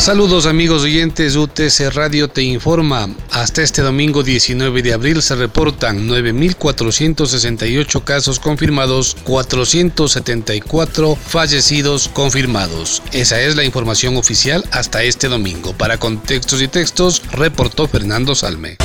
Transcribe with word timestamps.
Saludos 0.00 0.46
amigos 0.46 0.82
oyentes, 0.82 1.36
UTC 1.36 1.90
Radio 1.92 2.28
te 2.28 2.40
informa. 2.40 3.10
Hasta 3.30 3.60
este 3.60 3.82
domingo 3.82 4.22
19 4.22 4.80
de 4.80 4.94
abril 4.94 5.20
se 5.20 5.34
reportan 5.36 6.08
9.468 6.08 8.02
casos 8.02 8.40
confirmados, 8.40 9.14
474 9.24 11.16
fallecidos 11.16 12.08
confirmados. 12.08 13.02
Esa 13.12 13.42
es 13.42 13.56
la 13.56 13.64
información 13.64 14.16
oficial 14.16 14.64
hasta 14.70 15.02
este 15.02 15.28
domingo. 15.28 15.74
Para 15.74 15.98
contextos 15.98 16.62
y 16.62 16.68
textos, 16.68 17.20
reportó 17.32 17.86
Fernando 17.86 18.34
Salme. 18.34 18.78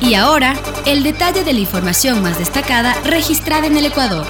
Y 0.00 0.14
ahora, 0.14 0.58
el 0.86 1.02
detalle 1.02 1.44
de 1.44 1.52
la 1.52 1.60
información 1.60 2.22
más 2.22 2.38
destacada 2.38 2.94
registrada 3.04 3.66
en 3.66 3.76
el 3.76 3.84
Ecuador. 3.84 4.26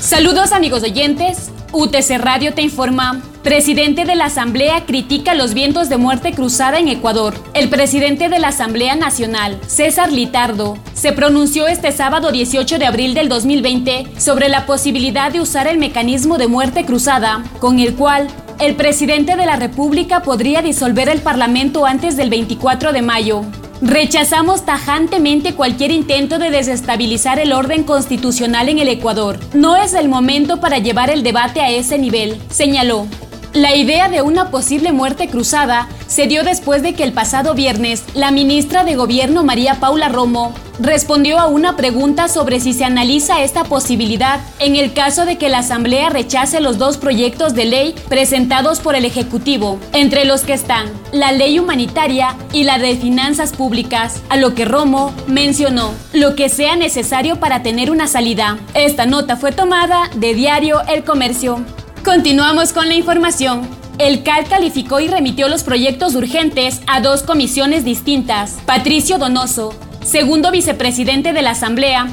Saludos 0.00 0.52
amigos 0.52 0.84
oyentes. 0.84 1.50
UTC 1.72 2.18
Radio 2.18 2.52
te 2.52 2.60
informa. 2.60 3.22
Presidente 3.42 4.04
de 4.04 4.14
la 4.14 4.26
Asamblea 4.26 4.84
critica 4.84 5.34
los 5.34 5.54
vientos 5.54 5.88
de 5.88 5.96
muerte 5.96 6.32
cruzada 6.32 6.78
en 6.78 6.88
Ecuador. 6.88 7.34
El 7.54 7.70
presidente 7.70 8.28
de 8.28 8.38
la 8.38 8.48
Asamblea 8.48 8.94
Nacional, 8.94 9.58
César 9.66 10.12
Litardo, 10.12 10.76
se 10.92 11.12
pronunció 11.12 11.66
este 11.66 11.90
sábado 11.90 12.30
18 12.30 12.78
de 12.78 12.86
abril 12.86 13.14
del 13.14 13.30
2020 13.30 14.12
sobre 14.18 14.50
la 14.50 14.66
posibilidad 14.66 15.32
de 15.32 15.40
usar 15.40 15.66
el 15.66 15.78
mecanismo 15.78 16.36
de 16.36 16.46
muerte 16.46 16.84
cruzada, 16.84 17.42
con 17.58 17.80
el 17.80 17.94
cual 17.94 18.28
el 18.60 18.76
presidente 18.76 19.34
de 19.34 19.46
la 19.46 19.56
República 19.56 20.20
podría 20.22 20.60
disolver 20.60 21.08
el 21.08 21.22
Parlamento 21.22 21.86
antes 21.86 22.16
del 22.16 22.28
24 22.28 22.92
de 22.92 23.02
mayo. 23.02 23.44
Rechazamos 23.84 24.64
tajantemente 24.64 25.56
cualquier 25.56 25.90
intento 25.90 26.38
de 26.38 26.52
desestabilizar 26.52 27.40
el 27.40 27.52
orden 27.52 27.82
constitucional 27.82 28.68
en 28.68 28.78
el 28.78 28.88
Ecuador. 28.88 29.40
No 29.54 29.74
es 29.74 29.94
el 29.94 30.08
momento 30.08 30.60
para 30.60 30.78
llevar 30.78 31.10
el 31.10 31.24
debate 31.24 31.60
a 31.60 31.68
ese 31.68 31.98
nivel, 31.98 32.40
señaló. 32.48 33.08
La 33.54 33.76
idea 33.76 34.08
de 34.08 34.22
una 34.22 34.50
posible 34.50 34.92
muerte 34.92 35.28
cruzada 35.28 35.86
se 36.06 36.26
dio 36.26 36.42
después 36.42 36.82
de 36.82 36.94
que 36.94 37.04
el 37.04 37.12
pasado 37.12 37.52
viernes 37.52 38.02
la 38.14 38.30
ministra 38.30 38.82
de 38.82 38.96
Gobierno 38.96 39.44
María 39.44 39.74
Paula 39.74 40.08
Romo 40.08 40.54
respondió 40.80 41.38
a 41.38 41.48
una 41.48 41.76
pregunta 41.76 42.28
sobre 42.28 42.60
si 42.60 42.72
se 42.72 42.86
analiza 42.86 43.42
esta 43.42 43.64
posibilidad 43.64 44.40
en 44.58 44.76
el 44.76 44.94
caso 44.94 45.26
de 45.26 45.36
que 45.36 45.50
la 45.50 45.58
Asamblea 45.58 46.08
rechace 46.08 46.62
los 46.62 46.78
dos 46.78 46.96
proyectos 46.96 47.54
de 47.54 47.66
ley 47.66 47.94
presentados 48.08 48.80
por 48.80 48.94
el 48.94 49.04
Ejecutivo, 49.04 49.78
entre 49.92 50.24
los 50.24 50.44
que 50.44 50.54
están 50.54 50.90
la 51.12 51.30
ley 51.30 51.58
humanitaria 51.58 52.34
y 52.54 52.64
la 52.64 52.78
de 52.78 52.96
finanzas 52.96 53.52
públicas, 53.52 54.22
a 54.30 54.38
lo 54.38 54.54
que 54.54 54.64
Romo 54.64 55.12
mencionó 55.26 55.92
lo 56.14 56.36
que 56.36 56.48
sea 56.48 56.74
necesario 56.76 57.38
para 57.38 57.62
tener 57.62 57.90
una 57.90 58.06
salida. 58.06 58.58
Esta 58.72 59.04
nota 59.04 59.36
fue 59.36 59.52
tomada 59.52 60.08
de 60.14 60.32
diario 60.32 60.80
El 60.88 61.04
Comercio. 61.04 61.62
Continuamos 62.04 62.72
con 62.72 62.88
la 62.88 62.94
información. 62.94 63.68
El 63.98 64.24
CAL 64.24 64.48
calificó 64.48 64.98
y 64.98 65.06
remitió 65.06 65.48
los 65.48 65.62
proyectos 65.62 66.16
urgentes 66.16 66.80
a 66.88 67.00
dos 67.00 67.22
comisiones 67.22 67.84
distintas. 67.84 68.58
Patricio 68.66 69.18
Donoso, 69.18 69.72
segundo 70.04 70.50
vicepresidente 70.50 71.32
de 71.32 71.42
la 71.42 71.52
Asamblea, 71.52 72.08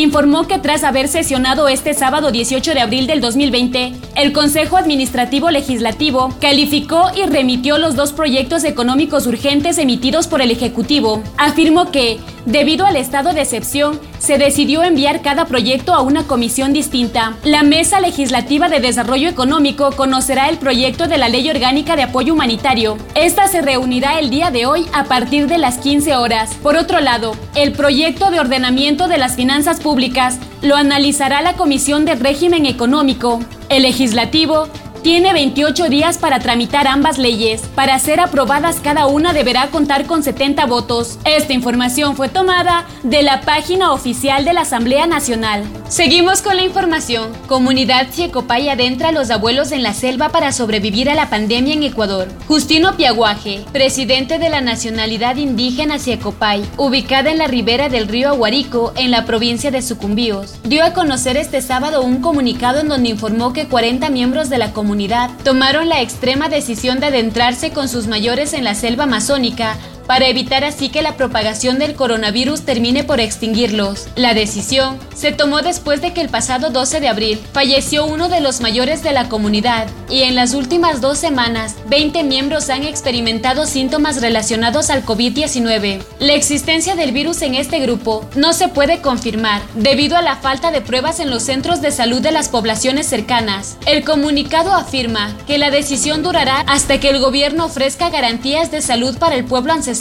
informó 0.00 0.48
que 0.48 0.58
tras 0.58 0.82
haber 0.82 1.08
sesionado 1.08 1.68
este 1.68 1.94
sábado 1.94 2.32
18 2.32 2.74
de 2.74 2.80
abril 2.80 3.06
del 3.06 3.20
2020, 3.20 3.92
el 4.16 4.32
Consejo 4.32 4.76
Administrativo 4.76 5.50
Legislativo 5.50 6.34
calificó 6.40 7.10
y 7.14 7.26
remitió 7.26 7.78
los 7.78 7.94
dos 7.94 8.12
proyectos 8.12 8.64
económicos 8.64 9.26
urgentes 9.26 9.78
emitidos 9.78 10.26
por 10.26 10.42
el 10.42 10.50
Ejecutivo. 10.50 11.22
Afirmó 11.36 11.92
que, 11.92 12.18
debido 12.44 12.86
al 12.86 12.96
estado 12.96 13.32
de 13.32 13.42
excepción, 13.42 14.00
se 14.18 14.38
decidió 14.38 14.82
enviar 14.82 15.22
cada 15.22 15.44
proyecto 15.44 15.94
a 15.94 16.00
una 16.00 16.26
comisión 16.26 16.72
distinta. 16.72 17.34
La 17.44 17.62
Mesa 17.62 18.00
Legislativa 18.00 18.68
de 18.68 18.80
Desarrollo 18.80 19.28
Económico 19.28 19.92
conocerá 19.92 20.48
el 20.48 20.58
proyecto 20.58 21.06
de 21.06 21.18
la 21.18 21.28
Ley 21.28 21.48
Orgánica 21.50 21.94
de 21.94 22.04
Apoyo 22.04 22.32
Humanitario. 22.32 22.96
Esta 23.14 23.46
se 23.48 23.62
reunirá 23.62 24.18
el 24.18 24.30
día 24.30 24.50
de 24.50 24.66
hoy 24.66 24.86
a 24.92 25.04
partir 25.04 25.46
de 25.46 25.58
las 25.58 25.78
15 25.78 26.16
horas. 26.16 26.54
Por 26.62 26.76
otro 26.76 27.00
lado, 27.00 27.36
el 27.54 27.72
proyecto 27.72 28.30
de 28.30 28.40
ordenamiento 28.40 29.08
de 29.08 29.18
las 29.18 29.36
finanzas 29.36 29.80
lo 30.62 30.76
analizará 30.76 31.42
la 31.42 31.52
Comisión 31.52 32.06
de 32.06 32.14
Régimen 32.14 32.64
Económico. 32.64 33.40
El 33.68 33.82
legislativo 33.82 34.68
tiene 35.04 35.34
28 35.34 35.90
días 35.90 36.16
para 36.16 36.38
tramitar 36.38 36.88
ambas 36.88 37.18
leyes. 37.18 37.60
Para 37.74 37.98
ser 37.98 38.20
aprobadas 38.20 38.80
cada 38.82 39.06
una 39.06 39.34
deberá 39.34 39.66
contar 39.66 40.06
con 40.06 40.22
70 40.22 40.64
votos. 40.64 41.18
Esta 41.26 41.52
información 41.52 42.16
fue 42.16 42.30
tomada 42.30 42.86
de 43.02 43.22
la 43.22 43.42
página 43.42 43.92
oficial 43.92 44.46
de 44.46 44.54
la 44.54 44.62
Asamblea 44.62 45.06
Nacional. 45.06 45.62
Seguimos 45.88 46.40
con 46.40 46.56
la 46.56 46.64
información. 46.64 47.30
Comunidad 47.46 48.06
Ciecopay 48.10 48.70
adentra 48.70 49.10
a 49.10 49.12
los 49.12 49.30
abuelos 49.30 49.72
en 49.72 49.82
la 49.82 49.92
selva 49.92 50.30
para 50.30 50.52
sobrevivir 50.52 51.10
a 51.10 51.14
la 51.14 51.28
pandemia 51.28 51.74
en 51.74 51.82
Ecuador. 51.82 52.28
Justino 52.48 52.96
Piaguaje, 52.96 53.62
presidente 53.72 54.38
de 54.38 54.48
la 54.48 54.62
nacionalidad 54.62 55.36
indígena 55.36 55.98
Ciecopay, 55.98 56.64
ubicada 56.78 57.30
en 57.30 57.36
la 57.36 57.46
ribera 57.46 57.90
del 57.90 58.08
río 58.08 58.30
Aguarico, 58.30 58.94
en 58.96 59.10
la 59.10 59.26
provincia 59.26 59.70
de 59.70 59.82
Sucumbíos, 59.82 60.54
dio 60.64 60.82
a 60.82 60.94
conocer 60.94 61.36
este 61.36 61.60
sábado 61.60 62.00
un 62.00 62.22
comunicado 62.22 62.80
en 62.80 62.88
donde 62.88 63.10
informó 63.10 63.52
que 63.52 63.68
40 63.68 64.08
miembros 64.08 64.48
de 64.48 64.56
la 64.56 64.72
comunidad 64.72 64.93
tomaron 65.42 65.88
la 65.88 66.00
extrema 66.00 66.48
decisión 66.48 67.00
de 67.00 67.06
adentrarse 67.06 67.72
con 67.72 67.88
sus 67.88 68.06
mayores 68.06 68.52
en 68.52 68.64
la 68.64 68.74
selva 68.74 69.04
amazónica 69.04 69.76
para 70.06 70.26
evitar 70.26 70.64
así 70.64 70.88
que 70.88 71.02
la 71.02 71.16
propagación 71.16 71.78
del 71.78 71.94
coronavirus 71.94 72.62
termine 72.62 73.04
por 73.04 73.20
extinguirlos. 73.20 74.06
La 74.16 74.34
decisión 74.34 74.98
se 75.14 75.32
tomó 75.32 75.62
después 75.62 76.00
de 76.00 76.12
que 76.12 76.20
el 76.20 76.28
pasado 76.28 76.70
12 76.70 77.00
de 77.00 77.08
abril 77.08 77.40
falleció 77.52 78.04
uno 78.04 78.28
de 78.28 78.40
los 78.40 78.60
mayores 78.60 79.02
de 79.02 79.12
la 79.12 79.28
comunidad 79.28 79.86
y 80.10 80.22
en 80.22 80.34
las 80.34 80.54
últimas 80.54 81.00
dos 81.00 81.18
semanas 81.18 81.76
20 81.88 82.22
miembros 82.24 82.70
han 82.70 82.84
experimentado 82.84 83.66
síntomas 83.66 84.20
relacionados 84.20 84.90
al 84.90 85.04
COVID-19. 85.04 86.02
La 86.20 86.34
existencia 86.34 86.96
del 86.96 87.12
virus 87.12 87.42
en 87.42 87.54
este 87.54 87.80
grupo 87.80 88.28
no 88.36 88.52
se 88.52 88.68
puede 88.68 89.00
confirmar 89.00 89.62
debido 89.74 90.16
a 90.16 90.22
la 90.22 90.36
falta 90.36 90.70
de 90.70 90.80
pruebas 90.80 91.20
en 91.20 91.30
los 91.30 91.42
centros 91.42 91.80
de 91.80 91.90
salud 91.90 92.20
de 92.20 92.32
las 92.32 92.48
poblaciones 92.48 93.06
cercanas. 93.06 93.76
El 93.86 94.04
comunicado 94.04 94.74
afirma 94.74 95.34
que 95.46 95.58
la 95.58 95.70
decisión 95.70 96.22
durará 96.22 96.60
hasta 96.66 97.00
que 97.00 97.10
el 97.10 97.20
gobierno 97.20 97.66
ofrezca 97.66 98.10
garantías 98.10 98.70
de 98.70 98.82
salud 98.82 99.16
para 99.18 99.36
el 99.36 99.44
pueblo 99.44 99.72
ancestral 99.72 99.93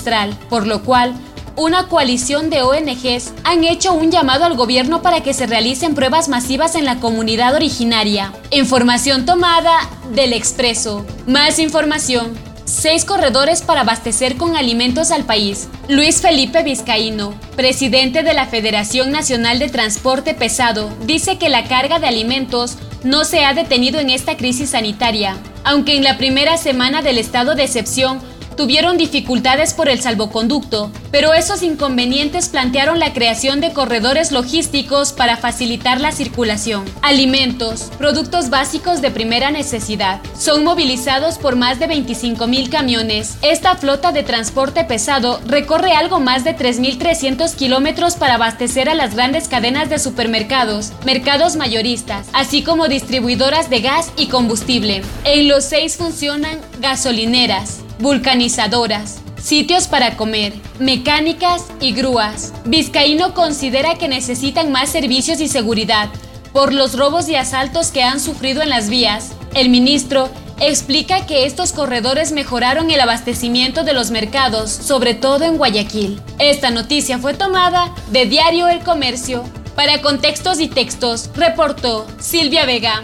por 0.49 0.65
lo 0.65 0.83
cual 0.83 1.13
una 1.55 1.87
coalición 1.87 2.49
de 2.49 2.63
ONGs 2.63 3.33
han 3.43 3.63
hecho 3.63 3.93
un 3.93 4.09
llamado 4.09 4.45
al 4.45 4.55
gobierno 4.55 5.01
para 5.01 5.21
que 5.21 5.33
se 5.33 5.45
realicen 5.45 5.93
pruebas 5.93 6.27
masivas 6.27 6.75
en 6.75 6.85
la 6.85 6.99
comunidad 6.99 7.53
originaria. 7.53 8.33
Información 8.49 9.25
tomada 9.25 9.77
del 10.13 10.33
Expreso. 10.33 11.05
Más 11.27 11.59
información. 11.59 12.33
Seis 12.65 13.05
corredores 13.05 13.61
para 13.61 13.81
abastecer 13.81 14.35
con 14.35 14.55
alimentos 14.55 15.11
al 15.11 15.25
país. 15.25 15.67
Luis 15.89 16.21
Felipe 16.21 16.63
Vizcaíno, 16.63 17.35
presidente 17.55 18.23
de 18.23 18.33
la 18.33 18.47
Federación 18.47 19.11
Nacional 19.11 19.59
de 19.59 19.69
Transporte 19.69 20.33
Pesado, 20.33 20.89
dice 21.05 21.37
que 21.37 21.49
la 21.49 21.65
carga 21.65 21.99
de 21.99 22.07
alimentos 22.07 22.77
no 23.03 23.25
se 23.25 23.43
ha 23.43 23.53
detenido 23.53 23.99
en 23.99 24.09
esta 24.09 24.37
crisis 24.37 24.71
sanitaria, 24.71 25.37
aunque 25.63 25.97
en 25.97 26.03
la 26.03 26.17
primera 26.17 26.57
semana 26.57 27.01
del 27.01 27.17
estado 27.17 27.53
de 27.53 27.63
excepción 27.63 28.21
tuvieron 28.55 28.97
dificultades 28.97 29.73
por 29.73 29.89
el 29.89 30.01
salvoconducto, 30.01 30.91
pero 31.11 31.33
esos 31.33 31.63
inconvenientes 31.63 32.49
plantearon 32.49 32.99
la 32.99 33.13
creación 33.13 33.61
de 33.61 33.73
corredores 33.73 34.31
logísticos 34.31 35.13
para 35.13 35.37
facilitar 35.37 36.01
la 36.01 36.11
circulación. 36.11 36.85
Alimentos, 37.01 37.91
productos 37.97 38.49
básicos 38.49 39.01
de 39.01 39.11
primera 39.11 39.51
necesidad, 39.51 40.21
son 40.37 40.63
movilizados 40.63 41.37
por 41.37 41.55
más 41.55 41.79
de 41.79 41.87
25 41.87 42.47
mil 42.47 42.69
camiones. 42.69 43.37
Esta 43.41 43.75
flota 43.75 44.11
de 44.11 44.23
transporte 44.23 44.83
pesado 44.83 45.39
recorre 45.45 45.93
algo 45.93 46.19
más 46.19 46.43
de 46.43 46.55
3.300 46.55 47.55
kilómetros 47.55 48.15
para 48.15 48.35
abastecer 48.35 48.89
a 48.89 48.95
las 48.95 49.15
grandes 49.15 49.47
cadenas 49.47 49.89
de 49.89 49.99
supermercados, 49.99 50.91
mercados 51.05 51.55
mayoristas, 51.55 52.27
así 52.33 52.63
como 52.63 52.87
distribuidoras 52.87 53.69
de 53.69 53.81
gas 53.81 54.11
y 54.17 54.27
combustible. 54.27 55.01
En 55.25 55.47
los 55.47 55.63
seis 55.63 55.97
funcionan 55.97 56.59
gasolineras, 56.79 57.82
vulcanizadoras, 58.03 59.21
sitios 59.41 59.87
para 59.87 60.17
comer, 60.17 60.53
mecánicas 60.77 61.63
y 61.79 61.93
grúas. 61.93 62.53
Vizcaíno 62.65 63.33
considera 63.33 63.95
que 63.95 64.09
necesitan 64.09 64.71
más 64.71 64.89
servicios 64.89 65.39
y 65.39 65.47
seguridad 65.47 66.09
por 66.51 66.73
los 66.73 66.97
robos 66.97 67.29
y 67.29 67.35
asaltos 67.35 67.91
que 67.91 68.03
han 68.03 68.19
sufrido 68.19 68.61
en 68.61 68.69
las 68.69 68.89
vías. 68.89 69.31
El 69.55 69.69
ministro 69.69 70.29
explica 70.59 71.25
que 71.25 71.45
estos 71.45 71.71
corredores 71.71 72.33
mejoraron 72.33 72.91
el 72.91 72.99
abastecimiento 72.99 73.83
de 73.83 73.93
los 73.93 74.11
mercados, 74.11 74.69
sobre 74.69 75.13
todo 75.13 75.45
en 75.45 75.57
Guayaquil. 75.57 76.21
Esta 76.39 76.69
noticia 76.71 77.17
fue 77.17 77.33
tomada 77.33 77.95
de 78.11 78.25
Diario 78.25 78.67
El 78.67 78.83
Comercio. 78.83 79.43
Para 79.75 80.01
contextos 80.01 80.59
y 80.59 80.67
textos, 80.67 81.29
reportó 81.35 82.05
Silvia 82.19 82.65
Vega. 82.65 83.01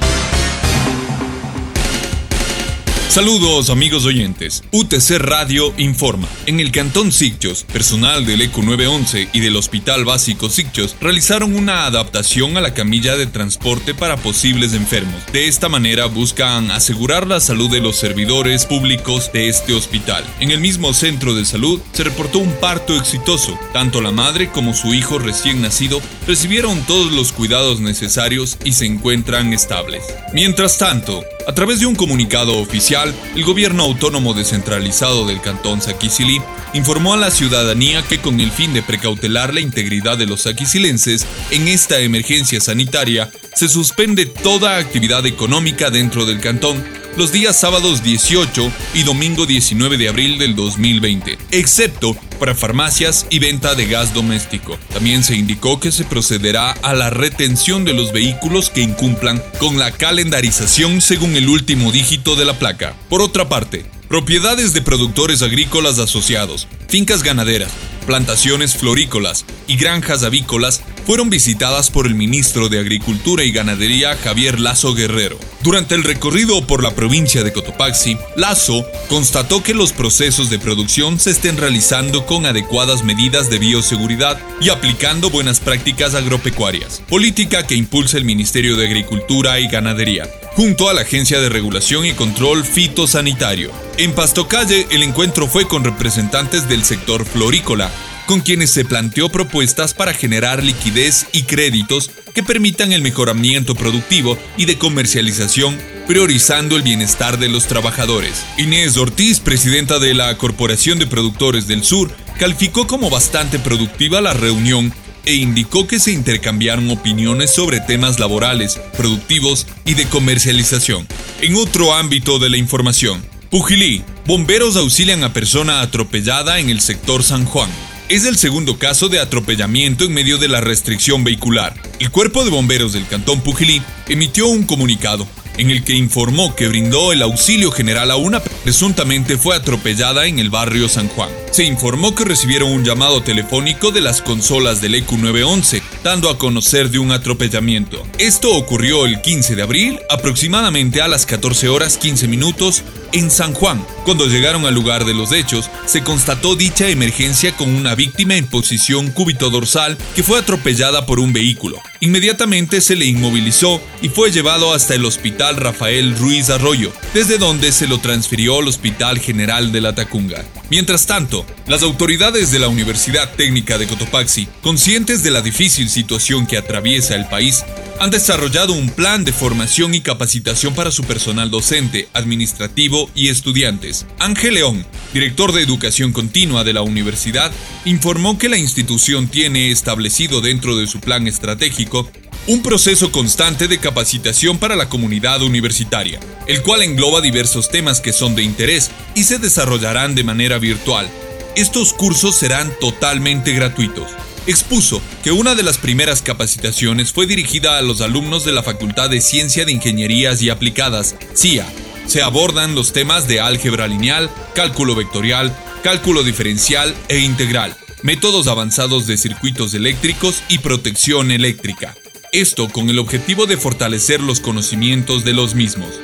Saludos 3.10 3.72
amigos 3.72 4.06
oyentes. 4.06 4.64
UTC 4.70 5.18
Radio 5.18 5.74
informa. 5.78 6.28
En 6.46 6.60
el 6.60 6.72
Cantón 6.72 7.12
Sicchos, 7.12 7.64
personal 7.64 8.24
del 8.24 8.44
ECO 8.44 8.62
911 8.62 9.30
y 9.34 9.40
del 9.40 9.56
Hospital 9.56 10.06
Básico 10.06 10.48
Sicchos 10.48 10.96
realizaron 11.02 11.56
una 11.56 11.88
adaptación 11.88 12.56
a 12.56 12.62
la 12.62 12.76
camilla 12.76 13.18
de 13.18 13.26
transporte 13.26 13.96
para 13.96 14.18
posibles 14.18 14.76
enfermos. 14.76 15.26
De 15.34 15.48
esta 15.48 15.70
manera 15.70 16.06
buscan 16.06 16.70
asegurar 16.70 17.26
la 17.26 17.40
salud 17.40 17.72
de 17.72 17.80
los 17.80 17.96
servidores 17.96 18.68
públicos 18.68 19.32
de 19.34 19.50
este 19.50 19.74
hospital. 19.74 20.24
En 20.40 20.52
el 20.52 20.60
mismo 20.60 20.94
centro 20.94 21.34
de 21.34 21.46
salud 21.46 21.82
se 21.94 22.04
reportó 22.04 22.38
un 22.38 22.54
parto 22.60 22.96
exitoso. 22.96 23.58
Tanto 23.74 24.02
la 24.02 24.12
madre 24.12 24.52
como 24.52 24.76
su 24.76 24.94
hijo 24.94 25.18
recién 25.18 25.64
nacido 25.64 26.00
recibieron 26.28 26.86
todos 26.86 27.12
los 27.12 27.32
cuidados 27.32 27.80
necesarios 27.80 28.60
y 28.64 28.74
se 28.74 28.86
encuentran 28.86 29.52
estables. 29.52 30.04
Mientras 30.32 30.78
tanto, 30.78 31.24
a 31.50 31.52
través 31.52 31.80
de 31.80 31.88
un 31.88 31.96
comunicado 31.96 32.60
oficial, 32.60 33.12
el 33.36 33.44
gobierno 33.44 33.82
autónomo 33.82 34.36
descentralizado 34.36 35.26
del 35.26 35.42
cantón 35.42 35.82
Saquicilí 35.82 36.40
informó 36.76 37.16
a 37.16 37.18
la 37.18 37.32
ciudadanía 37.32 38.04
que 38.04 38.20
con 38.20 38.40
el 38.40 38.52
fin 38.52 38.72
de 38.72 38.84
precautelar 38.84 39.52
la 39.52 39.60
integridad 39.60 40.16
de 40.16 40.28
los 40.28 40.42
saquicilenses 40.42 41.26
en 41.50 41.68
esta 41.68 41.98
emergencia 42.02 42.62
sanitaria, 42.62 43.32
se 43.56 43.68
suspende 43.68 44.28
toda 44.28 44.78
actividad 44.78 45.26
económica 45.26 45.90
dentro 45.90 46.28
del 46.28 46.40
cantón 46.40 46.84
los 47.18 47.32
días 47.32 47.60
sábados 47.60 48.04
18 48.04 48.72
y 48.94 49.02
domingo 49.02 49.48
19 49.48 49.98
de 49.98 50.08
abril 50.08 50.38
del 50.38 50.56
2020, 50.56 51.36
excepto 51.50 52.16
para 52.40 52.56
farmacias 52.56 53.28
y 53.30 53.40
venta 53.40 53.76
de 53.76 53.86
gas 53.86 54.14
doméstico. 54.14 54.80
También 54.94 55.24
se 55.24 55.36
indicó 55.36 55.80
que 55.80 55.92
se 55.92 56.06
procederá 56.06 56.72
a 56.72 56.94
la 56.94 57.10
retención 57.10 57.86
de 57.86 57.94
los 57.94 58.12
vehículos 58.12 58.70
que 58.70 58.82
incumplan 58.82 59.44
con 59.60 59.78
la 59.78 59.92
calendarización 59.92 61.02
según 61.02 61.36
el 61.36 61.50
último 61.50 61.92
dígito 61.92 62.36
de 62.36 62.46
la 62.46 62.58
placa. 62.58 62.96
Por 63.10 63.22
otra 63.22 63.50
parte, 63.50 63.86
propiedades 64.10 64.74
de 64.74 64.82
productores 64.82 65.44
agrícolas 65.44 66.00
asociados, 66.00 66.68
fincas 66.88 67.22
ganaderas, 67.22 67.72
plantaciones 68.08 68.76
florícolas 68.76 69.46
y 69.68 69.78
granjas 69.78 70.24
avícolas 70.24 70.82
fueron 71.06 71.30
visitadas 71.30 71.92
por 71.92 72.08
el 72.08 72.16
ministro 72.16 72.70
de 72.70 72.80
Agricultura 72.80 73.44
y 73.44 73.52
Ganadería 73.52 74.18
Javier 74.18 74.60
Lazo 74.60 74.96
Guerrero. 74.96 75.38
Durante 75.62 75.94
el 75.94 76.04
recorrido 76.04 76.66
por 76.66 76.82
la 76.82 76.96
provincia 76.96 77.44
de 77.44 77.54
Cotopaxi, 77.54 78.18
Lazo 78.36 78.84
constató 79.10 79.62
que 79.62 79.76
los 79.76 79.94
procesos 79.94 80.50
de 80.50 80.58
producción 80.58 81.20
se 81.20 81.30
estén 81.30 81.58
realizando 81.58 82.26
con 82.26 82.48
adecuadas 82.48 83.04
medidas 83.04 83.50
de 83.52 83.60
bioseguridad 83.60 84.40
y 84.60 84.70
aplicando 84.70 85.30
buenas 85.30 85.60
prácticas 85.60 86.16
agropecuarias, 86.16 87.04
política 87.10 87.68
que 87.68 87.76
impulsa 87.76 88.18
el 88.18 88.26
Ministerio 88.26 88.76
de 88.76 88.88
Agricultura 88.88 89.60
y 89.60 89.68
Ganadería, 89.68 90.28
junto 90.60 90.90
a 90.90 90.94
la 90.94 91.04
Agencia 91.04 91.40
de 91.40 91.48
Regulación 91.48 92.06
y 92.06 92.12
Control 92.12 92.66
Fitosanitario. 92.66 93.72
En 93.98 94.12
Pastocalle, 94.12 94.88
el 94.92 95.04
encuentro 95.04 95.48
fue 95.48 95.66
con 95.66 95.86
representantes 95.86 96.68
del 96.68 96.84
sector 96.84 97.24
florícola, 97.24 97.90
con 98.26 98.42
quienes 98.42 98.70
se 98.70 98.84
planteó 98.84 99.30
propuestas 99.30 99.94
para 99.94 100.14
generar 100.14 100.62
liquidez 100.62 101.28
y 101.32 101.44
créditos 101.44 102.12
que 102.34 102.44
permitan 102.44 102.92
el 102.92 103.02
mejoramiento 103.02 103.74
productivo 103.74 104.38
y 104.58 104.66
de 104.66 104.78
comercialización, 104.78 105.78
priorizando 106.08 106.76
el 106.76 106.82
bienestar 106.82 107.40
de 107.40 107.48
los 107.48 107.68
trabajadores. 107.68 108.44
Inés 108.58 108.98
Ortiz, 108.98 109.40
presidenta 109.40 109.98
de 109.98 110.14
la 110.14 110.38
Corporación 110.38 111.00
de 111.00 111.08
Productores 111.08 111.68
del 111.68 111.86
Sur, 111.86 112.12
calificó 112.38 112.86
como 112.86 113.10
bastante 113.10 113.60
productiva 113.60 114.20
la 114.20 114.34
reunión 114.34 114.94
e 115.26 115.36
indicó 115.36 115.88
que 115.88 116.00
se 116.00 116.12
intercambiaron 116.12 116.90
opiniones 116.92 117.52
sobre 117.52 117.80
temas 117.80 118.20
laborales, 118.20 118.80
productivos 118.98 119.68
y 119.86 119.94
de 119.94 120.06
comercialización. 120.06 121.08
En 121.42 121.56
otro 121.56 121.94
ámbito 121.94 122.40
de 122.40 122.50
la 122.50 122.58
información, 122.58 123.24
Pujilí, 123.50 124.04
bomberos 124.26 124.76
auxilian 124.76 125.24
a 125.24 125.34
persona 125.34 125.82
atropellada 125.82 126.60
en 126.60 126.70
el 126.70 126.82
sector 126.82 127.24
San 127.24 127.46
Juan 127.46 127.70
es 128.10 128.26
el 128.26 128.38
segundo 128.38 128.80
caso 128.80 129.08
de 129.08 129.20
atropellamiento 129.20 130.04
en 130.04 130.14
medio 130.14 130.40
de 130.40 130.48
la 130.48 130.62
restricción 130.62 131.24
vehicular. 131.24 131.76
El 132.00 132.10
Cuerpo 132.10 132.44
de 132.44 132.50
Bomberos 132.50 132.92
del 132.92 133.06
Cantón 133.06 133.42
Pujilí 133.42 133.84
emitió 134.08 134.48
un 134.48 134.64
comunicado 134.64 135.28
en 135.60 135.70
el 135.72 135.84
que 135.84 135.94
informó 135.94 136.56
que 136.56 136.70
brindó 136.70 137.12
el 137.12 137.22
auxilio 137.22 137.70
general 137.72 138.12
a 138.12 138.16
una 138.16 138.40
presuntamente 138.40 139.38
fue 139.38 139.56
atropellada 139.56 140.26
en 140.26 140.40
el 140.40 140.50
barrio 140.50 140.88
San 140.88 141.10
Juan. 141.10 141.30
Se 141.52 141.66
informó 141.66 142.16
que 142.16 142.24
recibieron 142.24 142.72
un 142.72 142.86
llamado 142.86 143.22
telefónico 143.22 143.92
de 143.92 144.02
las 144.02 144.22
consolas 144.22 144.82
del 144.82 144.96
EQ 144.96 145.12
911, 145.12 145.84
dando 146.04 146.30
a 146.30 146.38
conocer 146.38 146.90
de 146.90 147.00
un 147.00 147.12
atropellamiento. 147.12 148.08
Esto 148.18 148.56
ocurrió 148.56 149.06
el 149.06 149.22
15 149.22 149.56
de 149.56 149.62
abril, 149.62 150.00
aproximadamente 150.10 151.02
a 151.02 151.08
las 151.08 151.26
14 151.26 151.68
horas 151.68 151.98
15 151.98 152.28
minutos, 152.28 152.84
en 153.12 153.30
San 153.30 153.54
Juan. 153.54 153.86
Cuando 154.10 154.26
llegaron 154.26 154.66
al 154.66 154.74
lugar 154.74 155.06
de 155.06 155.14
los 155.14 155.32
hechos, 155.32 155.70
se 155.86 156.02
constató 156.02 156.56
dicha 156.56 156.90
emergencia 156.90 157.56
con 157.56 157.70
una 157.70 157.94
víctima 157.94 158.38
en 158.38 158.48
posición 158.48 159.12
cúbito 159.12 159.52
dorsal 159.52 160.00
que 160.16 160.24
fue 160.24 160.40
atropellada 160.40 161.06
por 161.06 161.20
un 161.20 161.32
vehículo. 161.32 161.80
Inmediatamente 162.00 162.82
se 162.82 162.96
le 162.96 163.06
inmovilizó 163.06 163.80
y 164.02 164.10
fue 164.10 164.32
llevado 164.32 164.74
hasta 164.74 164.96
el 164.96 165.06
Hospital 165.06 165.58
Rafael 165.58 166.18
Ruiz 166.18 166.50
Arroyo, 166.50 166.92
desde 167.14 167.38
donde 167.38 167.72
se 167.72 167.88
lo 167.88 168.00
transfirió 168.00 168.58
al 168.58 168.68
Hospital 168.68 169.20
General 169.20 169.72
de 169.72 169.82
la 169.82 169.94
Tacunga. 169.94 170.44
Mientras 170.72 171.06
tanto, 171.06 171.46
las 171.68 171.84
autoridades 171.84 172.52
de 172.52 172.58
la 172.58 172.68
Universidad 172.68 173.36
Técnica 173.36 173.78
de 173.78 173.86
Cotopaxi, 173.86 174.48
conscientes 174.64 175.22
de 175.22 175.30
la 175.30 175.44
difícil 175.44 175.88
situación 175.88 176.48
que 176.48 176.58
atraviesa 176.58 177.14
el 177.16 177.28
país, 177.28 177.64
han 178.00 178.12
desarrollado 178.12 178.74
un 178.74 178.90
plan 178.90 179.26
de 179.26 179.34
formación 179.34 179.94
y 179.94 180.02
capacitación 180.02 180.74
para 180.74 180.90
su 180.90 181.04
personal 181.04 181.52
docente, 181.52 182.08
administrativo 182.14 183.10
y 183.14 183.28
estudiantes. 183.28 183.99
Ángel 184.20 184.56
León, 184.56 184.86
director 185.14 185.52
de 185.52 185.62
Educación 185.62 186.12
Continua 186.12 186.64
de 186.64 186.74
la 186.74 186.82
universidad, 186.82 187.52
informó 187.86 188.38
que 188.38 188.50
la 188.50 188.58
institución 188.58 189.28
tiene 189.28 189.72
establecido 189.72 190.42
dentro 190.42 190.78
de 190.78 190.88
su 190.88 191.00
plan 191.00 191.28
estratégico 191.28 192.10
un 192.48 192.62
proceso 192.62 193.12
constante 193.12 193.68
de 193.68 193.78
capacitación 193.78 194.58
para 194.58 194.76
la 194.76 194.90
comunidad 194.90 195.42
universitaria, 195.42 196.20
el 196.48 196.62
cual 196.64 196.82
engloba 196.82 197.22
diversos 197.22 197.70
temas 197.70 198.02
que 198.02 198.14
son 198.14 198.36
de 198.36 198.44
interés 198.44 198.90
y 199.14 199.24
se 199.24 199.38
desarrollarán 199.38 200.16
de 200.16 200.24
manera 200.24 200.58
virtual. 200.58 201.08
Estos 201.56 201.94
cursos 201.94 202.36
serán 202.36 202.72
totalmente 202.80 203.54
gratuitos 203.54 204.08
expuso 204.50 205.02
que 205.24 205.32
una 205.32 205.56
de 205.56 205.64
las 205.64 205.78
primeras 205.78 206.22
capacitaciones 206.22 207.14
fue 207.14 207.28
dirigida 207.28 207.78
a 207.78 207.82
los 207.82 208.02
alumnos 208.02 208.46
de 208.46 208.52
la 208.52 208.64
Facultad 208.64 209.10
de 209.10 209.22
Ciencia 209.22 209.66
de 209.66 209.72
Ingenierías 209.72 210.42
y 210.42 210.50
Aplicadas, 210.50 211.16
CIA. 211.36 211.68
Se 212.10 212.24
abordan 212.24 212.74
los 212.74 212.92
temas 212.92 213.28
de 213.28 213.40
álgebra 213.40 213.88
lineal, 213.88 214.32
cálculo 214.56 214.96
vectorial, 214.96 215.56
cálculo 215.84 216.24
diferencial 216.24 216.96
e 217.08 217.20
integral, 217.20 217.78
métodos 218.02 218.48
avanzados 218.48 219.06
de 219.06 219.16
circuitos 219.16 219.76
eléctricos 219.76 220.42
y 220.50 220.58
protección 220.58 221.30
eléctrica. 221.30 221.96
Esto 222.32 222.68
con 222.68 222.90
el 222.90 222.98
objetivo 222.98 223.46
de 223.46 223.58
fortalecer 223.58 224.22
los 224.22 224.40
conocimientos 224.40 225.24
de 225.24 225.34
los 225.34 225.54
mismos. 225.54 226.00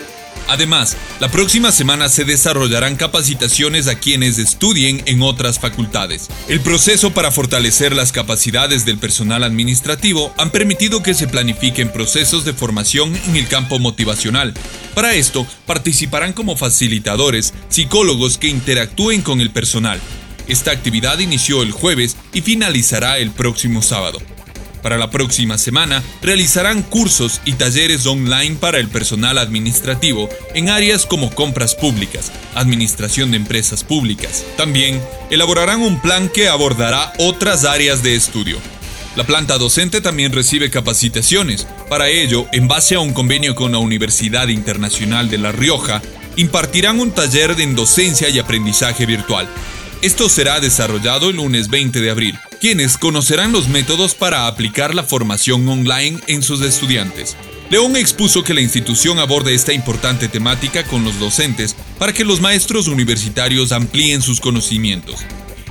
Además, 0.47 0.95
la 1.19 1.29
próxima 1.29 1.71
semana 1.71 2.09
se 2.09 2.23
desarrollarán 2.23 2.95
capacitaciones 2.95 3.87
a 3.87 3.95
quienes 3.95 4.37
estudien 4.37 5.01
en 5.05 5.21
otras 5.21 5.59
facultades. 5.59 6.29
El 6.47 6.61
proceso 6.61 7.11
para 7.13 7.31
fortalecer 7.31 7.95
las 7.95 8.11
capacidades 8.11 8.85
del 8.85 8.97
personal 8.97 9.43
administrativo 9.43 10.33
han 10.37 10.51
permitido 10.51 11.01
que 11.01 11.13
se 11.13 11.27
planifiquen 11.27 11.91
procesos 11.91 12.45
de 12.45 12.53
formación 12.53 13.15
en 13.27 13.35
el 13.35 13.47
campo 13.47 13.79
motivacional. 13.79 14.53
Para 14.93 15.13
esto, 15.13 15.47
participarán 15.65 16.33
como 16.33 16.55
facilitadores 16.55 17.53
psicólogos 17.69 18.37
que 18.37 18.47
interactúen 18.47 19.21
con 19.21 19.41
el 19.41 19.49
personal. 19.51 19.99
Esta 20.47 20.71
actividad 20.71 21.17
inició 21.19 21.63
el 21.63 21.71
jueves 21.71 22.17
y 22.33 22.41
finalizará 22.41 23.17
el 23.17 23.31
próximo 23.31 23.81
sábado. 23.81 24.19
Para 24.85 24.99
la 24.99 25.09
próxima 25.09 25.57
semana 25.57 26.03
realizarán 26.21 26.83
cursos 26.83 27.41
y 27.43 27.53
talleres 27.53 28.05
online 28.05 28.57
para 28.57 28.77
el 28.77 28.87
personal 28.87 29.39
administrativo 29.39 30.29
en 30.53 30.69
áreas 30.69 31.07
como 31.07 31.33
compras 31.33 31.73
públicas, 31.73 32.31
administración 32.53 33.31
de 33.31 33.37
empresas 33.37 33.83
públicas. 33.83 34.45
También 34.57 35.01
elaborarán 35.31 35.81
un 35.81 35.99
plan 35.99 36.29
que 36.29 36.49
abordará 36.49 37.13
otras 37.17 37.65
áreas 37.65 38.03
de 38.03 38.13
estudio. 38.13 38.59
La 39.15 39.23
planta 39.23 39.57
docente 39.57 40.01
también 40.01 40.31
recibe 40.31 40.69
capacitaciones. 40.69 41.65
Para 41.89 42.09
ello, 42.09 42.45
en 42.51 42.67
base 42.67 42.93
a 42.93 42.99
un 42.99 43.11
convenio 43.11 43.55
con 43.55 43.71
la 43.71 43.79
Universidad 43.79 44.49
Internacional 44.49 45.31
de 45.31 45.39
La 45.39 45.51
Rioja, 45.51 46.03
impartirán 46.35 46.99
un 46.99 47.09
taller 47.09 47.55
de 47.55 47.65
docencia 47.73 48.29
y 48.29 48.37
aprendizaje 48.37 49.07
virtual. 49.07 49.47
Esto 50.05 50.29
será 50.29 50.59
desarrollado 50.59 51.31
el 51.31 51.37
lunes 51.37 51.67
20 51.67 51.99
de 51.99 52.11
abril 52.11 52.37
quienes 52.61 52.95
conocerán 52.95 53.51
los 53.51 53.69
métodos 53.69 54.13
para 54.13 54.45
aplicar 54.45 54.93
la 54.93 55.03
formación 55.03 55.67
online 55.67 56.19
en 56.27 56.43
sus 56.43 56.61
estudiantes. 56.61 57.35
León 57.71 57.95
expuso 57.95 58.43
que 58.43 58.53
la 58.53 58.61
institución 58.61 59.17
aborde 59.17 59.55
esta 59.55 59.73
importante 59.73 60.27
temática 60.27 60.83
con 60.83 61.03
los 61.03 61.19
docentes 61.19 61.75
para 61.97 62.13
que 62.13 62.23
los 62.23 62.39
maestros 62.39 62.87
universitarios 62.87 63.71
amplíen 63.71 64.21
sus 64.21 64.39
conocimientos. 64.39 65.21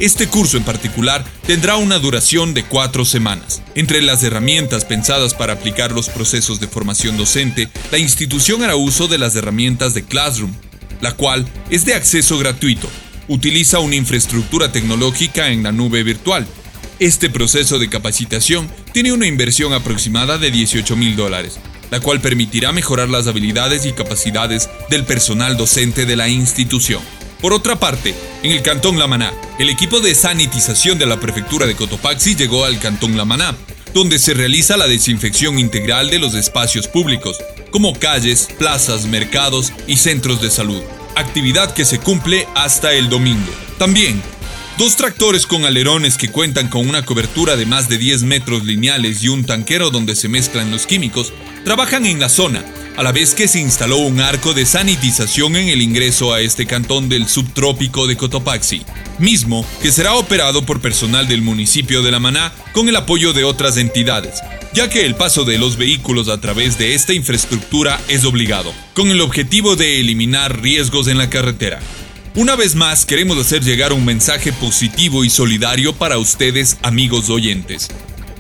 Este 0.01 0.27
curso 0.27 0.57
en 0.57 0.65
particular 0.65 1.25
tendrá 1.47 1.77
una 1.77 2.01
duración 2.01 2.55
de 2.55 2.65
cuatro 2.65 3.05
semanas. 3.05 3.63
Entre 3.77 4.03
las 4.03 4.25
herramientas 4.25 4.85
pensadas 4.85 5.33
para 5.33 5.53
aplicar 5.53 5.93
los 5.93 6.09
procesos 6.09 6.59
de 6.59 6.67
formación 6.67 7.17
docente, 7.17 7.69
la 7.93 7.99
institución 7.99 8.65
hará 8.65 8.75
uso 8.75 9.07
de 9.07 9.19
las 9.19 9.37
herramientas 9.37 9.95
de 9.95 10.03
Classroom, 10.03 10.53
la 11.01 11.13
cual 11.13 11.47
es 11.71 11.85
de 11.85 11.95
acceso 11.95 12.37
gratuito. 12.37 12.91
Utiliza 13.27 13.79
una 13.79 13.97
infraestructura 13.97 14.71
tecnológica 14.71 15.49
en 15.49 15.63
la 15.63 15.73
nube 15.73 16.03
virtual. 16.03 16.47
Este 16.99 17.31
proceso 17.31 17.79
de 17.79 17.89
capacitación 17.89 18.71
tiene 18.93 19.13
una 19.13 19.27
inversión 19.27 19.73
aproximada 19.73 20.37
de 20.37 20.51
18 20.51 20.95
mil 20.95 21.17
dólares, 21.17 21.59
la 21.91 22.01
cual 22.01 22.21
permitirá 22.21 22.73
mejorar 22.73 23.09
las 23.09 23.27
habilidades 23.27 23.87
y 23.87 23.93
capacidades 23.93 24.69
del 24.91 25.05
personal 25.05 25.57
docente 25.57 26.05
de 26.05 26.17
la 26.17 26.29
institución. 26.29 27.01
Por 27.41 27.55
otra 27.55 27.81
parte, 27.81 28.15
en 28.43 28.53
el 28.53 28.63
Cantón 28.63 28.99
Lamaná, 28.99 29.33
el 29.59 29.71
equipo 29.71 30.01
de 30.01 30.15
sanitización 30.15 30.99
de 30.99 31.07
la 31.07 31.19
prefectura 31.19 31.67
de 31.67 31.75
Cotopaxi 31.75 32.37
llegó 32.37 32.65
al 32.65 32.79
Cantón 32.79 33.17
Lamaná, 33.17 33.57
donde 33.95 34.19
se 34.19 34.35
realiza 34.35 34.77
la 34.77 34.87
desinfección 34.87 35.59
integral 35.59 36.11
de 36.11 36.19
los 36.19 36.35
espacios 36.35 36.89
públicos, 36.89 37.39
como 37.71 37.99
calles, 37.99 38.49
plazas, 38.59 39.07
mercados 39.07 39.73
y 39.87 39.97
centros 39.97 40.43
de 40.43 40.51
salud, 40.51 40.83
actividad 41.17 41.75
que 41.75 41.85
se 41.85 41.99
cumple 41.99 42.47
hasta 42.55 42.93
el 42.93 43.09
domingo. 43.09 43.53
También, 43.79 44.23
dos 44.79 44.97
tractores 44.97 45.47
con 45.47 45.65
alerones 45.65 46.17
que 46.17 46.31
cuentan 46.31 46.69
con 46.69 46.89
una 46.89 47.05
cobertura 47.05 47.57
de 47.57 47.67
más 47.67 47.89
de 47.89 47.99
10 47.99 48.23
metros 48.23 48.65
lineales 48.65 49.23
y 49.23 49.29
un 49.29 49.45
tanquero 49.45 49.91
donde 49.91 50.17
se 50.17 50.29
mezclan 50.29 50.71
los 50.71 50.87
químicos, 50.87 51.33
trabajan 51.65 52.07
en 52.07 52.21
la 52.21 52.29
zona 52.29 52.65
a 52.97 53.03
la 53.03 53.13
vez 53.13 53.35
que 53.35 53.49
se 53.49 53.59
instaló 53.59 53.99
un 53.99 54.21
arco 54.21 54.55
de 54.55 54.67
sanitización 54.67 55.57
en 55.57 55.69
el 55.69 55.83
ingreso 55.83 56.33
a 56.33 56.41
este 56.41 56.67
cantón 56.67 57.09
del 57.09 57.29
subtrópico 57.29 58.07
de 58.07 58.17
Cotopaxi, 58.17 58.83
mismo 59.19 59.67
que 59.83 59.91
será 59.91 60.15
operado 60.15 60.65
por 60.65 60.81
personal 60.81 61.27
del 61.27 61.43
municipio 61.43 62.03
de 62.03 62.13
La 62.13 62.21
Maná 62.21 62.53
con 62.73 62.89
el 62.89 62.97
apoyo 62.97 63.33
de 63.33 63.45
otras 63.45 63.77
entidades, 63.79 64.41
ya 64.73 64.89
que 64.89 65.05
el 65.05 65.17
paso 65.17 65.45
de 65.45 65.59
los 65.59 65.77
vehículos 65.77 66.29
a 66.29 66.41
través 66.41 66.79
de 66.79 66.95
esta 66.95 67.13
infraestructura 67.15 68.01
es 68.09 68.25
obligado, 68.25 68.73
con 68.95 69.11
el 69.11 69.21
objetivo 69.21 69.75
de 69.75 70.01
eliminar 70.01 70.61
riesgos 70.61 71.09
en 71.09 71.19
la 71.19 71.31
carretera. 71.31 71.81
Una 72.37 72.57
vez 72.57 72.75
más 72.75 73.05
queremos 73.05 73.39
hacer 73.39 73.63
llegar 73.63 73.93
un 73.93 74.05
mensaje 74.05 74.53
positivo 74.53 75.25
y 75.25 75.31
solidario 75.31 75.95
para 75.95 76.19
ustedes 76.19 76.79
amigos 76.83 77.31
oyentes. 77.31 77.89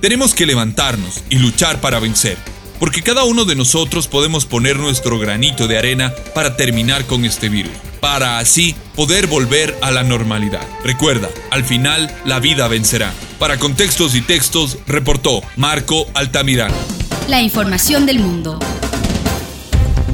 Tenemos 0.00 0.34
que 0.34 0.46
levantarnos 0.46 1.22
y 1.30 1.38
luchar 1.38 1.80
para 1.80 1.98
vencer 1.98 2.53
porque 2.78 3.02
cada 3.02 3.24
uno 3.24 3.44
de 3.44 3.54
nosotros 3.54 4.08
podemos 4.08 4.46
poner 4.46 4.76
nuestro 4.76 5.18
granito 5.18 5.68
de 5.68 5.78
arena 5.78 6.14
para 6.34 6.56
terminar 6.56 7.06
con 7.06 7.24
este 7.24 7.48
virus, 7.48 7.72
para 8.00 8.38
así 8.38 8.74
poder 8.94 9.26
volver 9.26 9.76
a 9.80 9.90
la 9.90 10.02
normalidad. 10.02 10.66
Recuerda, 10.84 11.28
al 11.50 11.64
final 11.64 12.14
la 12.24 12.40
vida 12.40 12.68
vencerá. 12.68 13.12
Para 13.38 13.58
contextos 13.58 14.14
y 14.14 14.22
textos, 14.22 14.78
reportó 14.86 15.42
Marco 15.56 16.06
Altamirano. 16.14 16.76
La 17.28 17.40
información 17.42 18.06
del 18.06 18.18
mundo. 18.18 18.58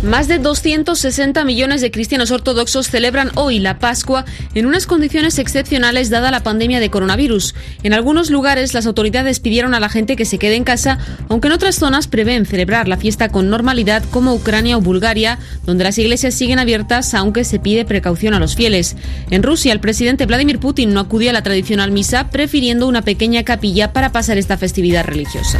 Más 0.02 0.28
de 0.28 0.38
260 0.38 1.44
millones 1.44 1.82
de 1.82 1.90
cristianos 1.90 2.30
ortodoxos 2.30 2.88
celebran 2.88 3.30
hoy 3.34 3.58
la 3.58 3.78
Pascua 3.78 4.24
en 4.54 4.64
unas 4.64 4.86
condiciones 4.86 5.38
excepcionales 5.38 6.08
dada 6.08 6.30
la 6.30 6.42
pandemia 6.42 6.80
de 6.80 6.88
coronavirus. 6.88 7.54
En 7.82 7.92
algunos 7.92 8.30
lugares 8.30 8.72
las 8.72 8.86
autoridades 8.86 9.40
pidieron 9.40 9.74
a 9.74 9.80
la 9.80 9.90
gente 9.90 10.16
que 10.16 10.24
se 10.24 10.38
quede 10.38 10.56
en 10.56 10.64
casa, 10.64 10.98
aunque 11.28 11.48
en 11.48 11.52
otras 11.52 11.74
zonas 11.74 12.08
prevén 12.08 12.46
celebrar 12.46 12.88
la 12.88 12.96
fiesta 12.96 13.28
con 13.28 13.50
normalidad 13.50 14.02
como 14.10 14.34
Ucrania 14.34 14.78
o 14.78 14.80
Bulgaria, 14.80 15.38
donde 15.66 15.84
las 15.84 15.98
iglesias 15.98 16.32
siguen 16.32 16.58
abiertas 16.58 17.12
aunque 17.12 17.44
se 17.44 17.58
pide 17.58 17.84
precaución 17.84 18.32
a 18.32 18.40
los 18.40 18.56
fieles. 18.56 18.96
En 19.30 19.42
Rusia 19.42 19.70
el 19.70 19.80
presidente 19.80 20.24
Vladimir 20.24 20.60
Putin 20.60 20.94
no 20.94 21.00
acudió 21.00 21.28
a 21.28 21.34
la 21.34 21.42
tradicional 21.42 21.90
misa, 21.90 22.30
prefiriendo 22.30 22.88
una 22.88 23.02
pequeña 23.02 23.44
capilla 23.44 23.92
para 23.92 24.12
pasar 24.12 24.38
esta 24.38 24.56
festividad 24.56 25.04
religiosa. 25.04 25.58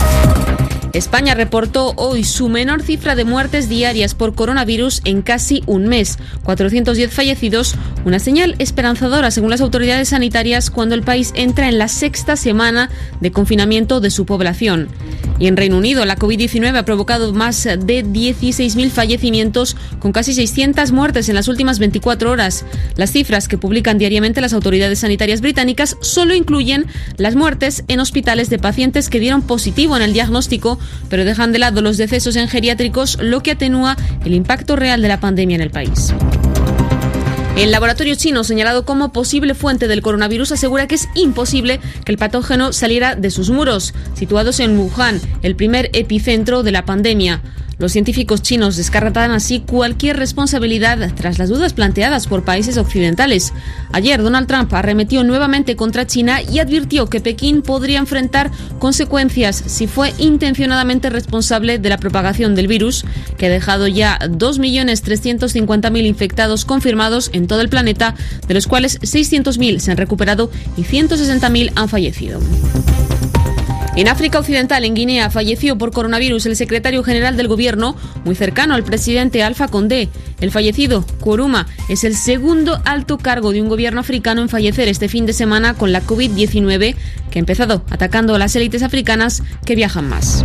España 0.92 1.34
reportó 1.34 1.92
hoy 1.96 2.24
su 2.24 2.48
menor 2.48 2.82
cifra 2.82 3.14
de 3.14 3.24
muertes 3.24 3.68
diarias 3.68 4.14
por 4.14 4.34
coronavirus 4.34 5.02
en 5.04 5.22
casi 5.22 5.62
un 5.66 5.86
mes, 5.86 6.18
410 6.42 7.12
fallecidos, 7.12 7.76
una 8.04 8.18
señal 8.18 8.56
esperanzadora 8.58 9.30
según 9.30 9.50
las 9.50 9.60
autoridades 9.60 10.08
sanitarias 10.08 10.70
cuando 10.70 10.96
el 10.96 11.02
país 11.02 11.32
entra 11.36 11.68
en 11.68 11.78
la 11.78 11.86
sexta 11.86 12.34
semana 12.34 12.90
de 13.20 13.30
confinamiento 13.30 14.00
de 14.00 14.10
su 14.10 14.26
población. 14.26 14.88
Y 15.38 15.46
en 15.46 15.56
Reino 15.56 15.78
Unido, 15.78 16.04
la 16.04 16.16
COVID-19 16.16 16.76
ha 16.76 16.84
provocado 16.84 17.32
más 17.32 17.64
de 17.64 18.04
16.000 18.04 18.90
fallecimientos 18.90 19.74
con 19.98 20.12
casi 20.12 20.34
600 20.34 20.92
muertes 20.92 21.30
en 21.30 21.34
las 21.34 21.48
últimas 21.48 21.78
24 21.78 22.30
horas. 22.30 22.66
Las 22.96 23.12
cifras 23.12 23.48
que 23.48 23.56
publican 23.56 23.96
diariamente 23.96 24.42
las 24.42 24.52
autoridades 24.52 24.98
sanitarias 24.98 25.40
británicas 25.40 25.96
solo 26.02 26.34
incluyen 26.34 26.86
las 27.16 27.36
muertes 27.36 27.84
en 27.88 28.00
hospitales 28.00 28.50
de 28.50 28.58
pacientes 28.58 29.08
que 29.08 29.20
dieron 29.20 29.40
positivo 29.40 29.96
en 29.96 30.02
el 30.02 30.12
diagnóstico 30.12 30.78
pero 31.08 31.24
dejan 31.24 31.52
de 31.52 31.58
lado 31.58 31.82
los 31.82 31.96
decesos 31.96 32.36
en 32.36 32.48
geriátricos, 32.48 33.18
lo 33.20 33.42
que 33.42 33.52
atenúa 33.52 33.96
el 34.24 34.34
impacto 34.34 34.76
real 34.76 35.02
de 35.02 35.08
la 35.08 35.20
pandemia 35.20 35.56
en 35.56 35.62
el 35.62 35.70
país. 35.70 36.12
El 37.56 37.72
laboratorio 37.72 38.14
chino, 38.14 38.42
señalado 38.42 38.86
como 38.86 39.12
posible 39.12 39.54
fuente 39.54 39.86
del 39.86 40.00
coronavirus, 40.00 40.52
asegura 40.52 40.86
que 40.86 40.94
es 40.94 41.08
imposible 41.14 41.80
que 42.04 42.12
el 42.12 42.16
patógeno 42.16 42.72
saliera 42.72 43.16
de 43.16 43.30
sus 43.30 43.50
muros, 43.50 43.92
situados 44.14 44.60
en 44.60 44.78
Wuhan, 44.78 45.20
el 45.42 45.56
primer 45.56 45.90
epicentro 45.92 46.62
de 46.62 46.70
la 46.70 46.86
pandemia. 46.86 47.42
Los 47.80 47.92
científicos 47.92 48.42
chinos 48.42 48.76
descartan 48.76 49.30
así 49.30 49.60
cualquier 49.60 50.18
responsabilidad 50.18 51.14
tras 51.14 51.38
las 51.38 51.48
dudas 51.48 51.72
planteadas 51.72 52.26
por 52.26 52.44
países 52.44 52.76
occidentales. 52.76 53.54
Ayer 53.90 54.22
Donald 54.22 54.46
Trump 54.46 54.70
arremetió 54.74 55.24
nuevamente 55.24 55.76
contra 55.76 56.06
China 56.06 56.42
y 56.42 56.58
advirtió 56.58 57.06
que 57.06 57.22
Pekín 57.22 57.62
podría 57.62 57.98
enfrentar 57.98 58.50
consecuencias 58.78 59.64
si 59.66 59.86
fue 59.86 60.12
intencionadamente 60.18 61.08
responsable 61.08 61.78
de 61.78 61.88
la 61.88 61.96
propagación 61.96 62.54
del 62.54 62.68
virus, 62.68 63.06
que 63.38 63.46
ha 63.46 63.50
dejado 63.50 63.88
ya 63.88 64.18
2.350.000 64.18 66.04
infectados 66.04 66.66
confirmados 66.66 67.30
en 67.32 67.46
todo 67.46 67.62
el 67.62 67.70
planeta, 67.70 68.14
de 68.46 68.52
los 68.52 68.66
cuales 68.66 69.00
600.000 69.00 69.78
se 69.78 69.90
han 69.90 69.96
recuperado 69.96 70.50
y 70.76 70.82
160.000 70.82 71.72
han 71.76 71.88
fallecido. 71.88 72.40
En 74.00 74.08
África 74.08 74.38
Occidental, 74.38 74.86
en 74.86 74.94
Guinea, 74.94 75.28
falleció 75.28 75.76
por 75.76 75.92
coronavirus 75.92 76.46
el 76.46 76.56
secretario 76.56 77.02
general 77.02 77.36
del 77.36 77.48
gobierno, 77.48 77.94
muy 78.24 78.34
cercano 78.34 78.74
al 78.74 78.82
presidente 78.82 79.42
Alfa 79.42 79.68
Condé. 79.68 80.08
El 80.40 80.50
fallecido, 80.50 81.04
Kuruma, 81.20 81.66
es 81.90 82.04
el 82.04 82.16
segundo 82.16 82.80
alto 82.86 83.18
cargo 83.18 83.52
de 83.52 83.60
un 83.60 83.68
gobierno 83.68 84.00
africano 84.00 84.40
en 84.40 84.48
fallecer 84.48 84.88
este 84.88 85.10
fin 85.10 85.26
de 85.26 85.34
semana 85.34 85.74
con 85.74 85.92
la 85.92 86.00
COVID-19, 86.02 86.94
que 87.30 87.38
ha 87.38 87.40
empezado 87.40 87.84
atacando 87.90 88.34
a 88.34 88.38
las 88.38 88.56
élites 88.56 88.82
africanas 88.82 89.42
que 89.66 89.74
viajan 89.74 90.08
más. 90.08 90.44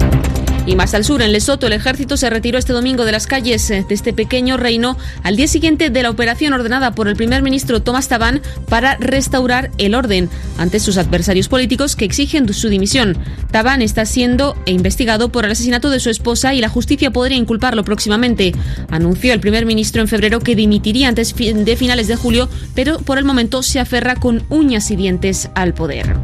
Y 0.67 0.75
más 0.75 0.95
al 0.95 1.05
sur, 1.05 1.21
en 1.21 1.31
Lesoto, 1.31 1.67
el 1.67 1.73
ejército 1.73 2.17
se 2.17 2.29
retiró 2.29 2.57
este 2.57 2.73
domingo 2.73 3.05
de 3.05 3.11
las 3.11 3.27
calles 3.27 3.69
eh, 3.69 3.85
de 3.87 3.93
este 3.93 4.13
pequeño 4.13 4.57
reino 4.57 4.97
al 5.21 5.35
día 5.35 5.47
siguiente 5.47 5.91
de 5.91 6.01
la 6.01 6.09
operación 6.09 6.53
ordenada 6.53 6.95
por 6.95 7.07
el 7.07 7.15
primer 7.15 7.43
ministro 7.43 7.83
Thomas 7.83 8.07
Taban 8.07 8.41
para 8.67 8.97
restaurar 8.97 9.69
el 9.77 9.93
orden 9.93 10.27
ante 10.57 10.79
sus 10.79 10.97
adversarios 10.97 11.49
políticos 11.49 11.95
que 11.95 12.05
exigen 12.05 12.51
su 12.51 12.69
dimisión. 12.69 13.15
Taban 13.51 13.83
está 13.83 14.05
siendo 14.05 14.55
investigado 14.65 15.29
por 15.29 15.45
el 15.45 15.51
asesinato 15.51 15.91
de 15.91 15.99
su 15.99 16.09
esposa 16.09 16.55
y 16.55 16.61
la 16.61 16.69
justicia 16.69 17.11
podría 17.11 17.37
inculparlo 17.37 17.83
próximamente. 17.83 18.53
Anunció 18.89 19.33
el 19.33 19.39
primer 19.39 19.67
ministro 19.67 20.01
en 20.01 20.07
febrero 20.07 20.39
que 20.39 20.55
dimitiría 20.55 21.09
antes 21.09 21.35
de 21.35 21.75
finales 21.75 22.07
de 22.07 22.15
julio, 22.15 22.49
pero 22.73 22.97
por 22.97 23.19
el 23.19 23.25
momento 23.25 23.61
se 23.61 23.79
aferra 23.79 24.15
con 24.15 24.43
uñas 24.49 24.89
y 24.89 24.95
dientes 24.95 25.49
al 25.53 25.75
poder. 25.75 26.15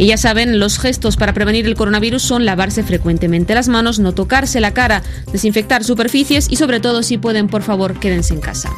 Y 0.00 0.06
ya 0.06 0.16
saben, 0.16 0.58
los 0.58 0.78
gestos 0.78 1.18
para 1.18 1.34
prevenir 1.34 1.66
el 1.66 1.74
coronavirus 1.74 2.22
son 2.22 2.46
lavarse 2.46 2.82
frecuentemente 2.82 3.54
las 3.54 3.68
manos, 3.68 3.98
no 3.98 4.14
tocarse 4.14 4.58
la 4.58 4.72
cara, 4.72 5.02
desinfectar 5.30 5.84
superficies 5.84 6.50
y 6.50 6.56
sobre 6.56 6.80
todo 6.80 7.02
si 7.02 7.18
pueden, 7.18 7.48
por 7.48 7.60
favor, 7.60 8.00
quédense 8.00 8.32
en 8.32 8.40
casa. 8.40 8.70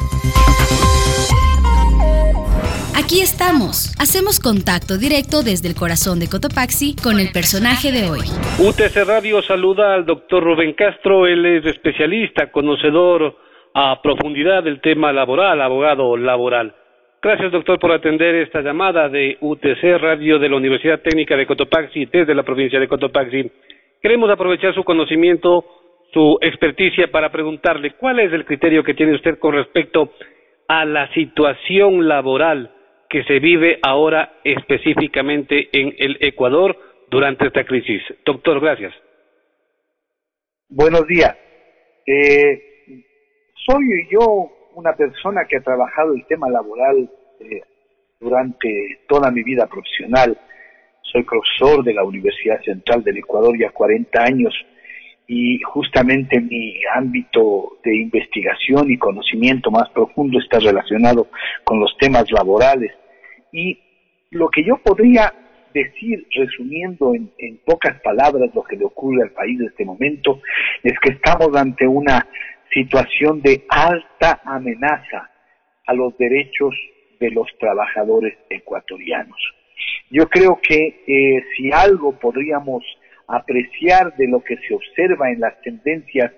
Aquí 2.93 3.21
estamos. 3.21 3.93
Hacemos 3.99 4.41
contacto 4.41 4.97
directo 4.97 5.43
desde 5.43 5.69
el 5.69 5.75
corazón 5.75 6.19
de 6.19 6.27
Cotopaxi 6.27 6.97
con 7.01 7.21
el 7.21 7.31
personaje 7.31 7.93
de 7.93 8.09
hoy. 8.09 8.27
UTC 8.59 9.07
Radio 9.07 9.41
saluda 9.43 9.93
al 9.93 10.05
doctor 10.05 10.43
Rubén 10.43 10.73
Castro. 10.73 11.25
Él 11.25 11.45
es 11.45 11.65
especialista, 11.65 12.51
conocedor 12.51 13.37
a 13.73 14.01
profundidad 14.01 14.61
del 14.61 14.81
tema 14.81 15.13
laboral, 15.13 15.61
abogado 15.61 16.17
laboral. 16.17 16.75
Gracias, 17.23 17.53
doctor, 17.53 17.79
por 17.79 17.93
atender 17.93 18.35
esta 18.35 18.59
llamada 18.59 19.07
de 19.07 19.37
UTC 19.39 19.97
Radio 19.97 20.39
de 20.39 20.49
la 20.49 20.57
Universidad 20.57 20.99
Técnica 20.99 21.37
de 21.37 21.45
Cotopaxi 21.45 22.05
desde 22.07 22.35
la 22.35 22.43
provincia 22.43 22.81
de 22.81 22.89
Cotopaxi. 22.89 23.49
Queremos 24.01 24.29
aprovechar 24.29 24.73
su 24.73 24.83
conocimiento, 24.83 25.63
su 26.11 26.37
experticia 26.41 27.09
para 27.09 27.31
preguntarle 27.31 27.91
cuál 27.91 28.19
es 28.19 28.33
el 28.33 28.43
criterio 28.43 28.83
que 28.83 28.93
tiene 28.93 29.15
usted 29.15 29.39
con 29.39 29.55
respecto 29.55 30.11
a 30.67 30.83
la 30.83 31.13
situación 31.13 32.09
laboral 32.09 32.75
que 33.09 33.23
se 33.23 33.39
vive 33.39 33.79
ahora 33.83 34.41
específicamente 34.43 35.69
en 35.71 35.95
el 35.99 36.17
Ecuador 36.19 36.77
durante 37.09 37.47
esta 37.47 37.63
crisis. 37.63 38.01
Doctor, 38.25 38.59
gracias. 38.59 38.93
Buenos 40.67 41.07
días. 41.07 41.37
Eh, 42.05 42.61
soy 43.65 44.09
yo 44.11 44.62
una 44.75 44.93
persona 44.93 45.45
que 45.45 45.57
ha 45.57 45.61
trabajado 45.61 46.13
el 46.13 46.25
tema 46.25 46.49
laboral 46.49 47.09
eh, 47.39 47.61
durante 48.19 48.99
toda 49.07 49.31
mi 49.31 49.43
vida 49.43 49.67
profesional. 49.67 50.37
Soy 51.01 51.23
profesor 51.23 51.83
de 51.83 51.93
la 51.93 52.03
Universidad 52.03 52.61
Central 52.61 53.03
del 53.03 53.17
Ecuador 53.17 53.57
ya 53.57 53.69
40 53.69 54.23
años 54.23 54.53
y 55.27 55.59
justamente 55.59 56.39
mi 56.39 56.75
ámbito 56.95 57.77
de 57.83 57.95
investigación 57.95 58.91
y 58.91 58.97
conocimiento 58.97 59.71
más 59.71 59.89
profundo 59.89 60.39
está 60.39 60.59
relacionado 60.59 61.27
con 61.63 61.79
los 61.79 61.95
temas 61.97 62.25
laborales. 62.31 62.91
Y 63.51 63.79
lo 64.31 64.49
que 64.49 64.63
yo 64.63 64.77
podría 64.77 65.33
decir, 65.73 66.27
resumiendo 66.35 67.15
en, 67.15 67.31
en, 67.37 67.57
pocas 67.65 67.99
palabras 68.01 68.49
lo 68.53 68.63
que 68.63 68.75
le 68.75 68.85
ocurre 68.85 69.23
al 69.23 69.31
país 69.31 69.59
en 69.59 69.67
este 69.67 69.85
momento, 69.85 70.41
es 70.83 70.93
que 70.99 71.13
estamos 71.13 71.55
ante 71.55 71.87
una 71.87 72.27
situación 72.73 73.41
de 73.41 73.65
alta 73.69 74.41
amenaza 74.45 75.29
a 75.85 75.93
los 75.93 76.17
derechos 76.17 76.73
de 77.19 77.31
los 77.31 77.47
trabajadores 77.59 78.35
ecuatorianos. 78.49 79.37
Yo 80.09 80.27
creo 80.29 80.59
que 80.61 81.03
eh, 81.07 81.43
si 81.55 81.71
algo 81.71 82.17
podríamos 82.19 82.83
apreciar 83.27 84.15
de 84.15 84.27
lo 84.27 84.43
que 84.43 84.57
se 84.57 84.73
observa 84.73 85.31
en 85.31 85.39
las 85.39 85.59
tendencias 85.61 86.31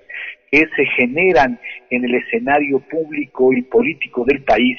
que 0.52 0.66
se 0.76 0.86
generan 0.98 1.60
en 1.90 2.06
el 2.06 2.16
escenario 2.16 2.80
público 2.80 3.52
y 3.54 3.64
político 3.64 4.24
del 4.26 4.44
país, 4.44 4.78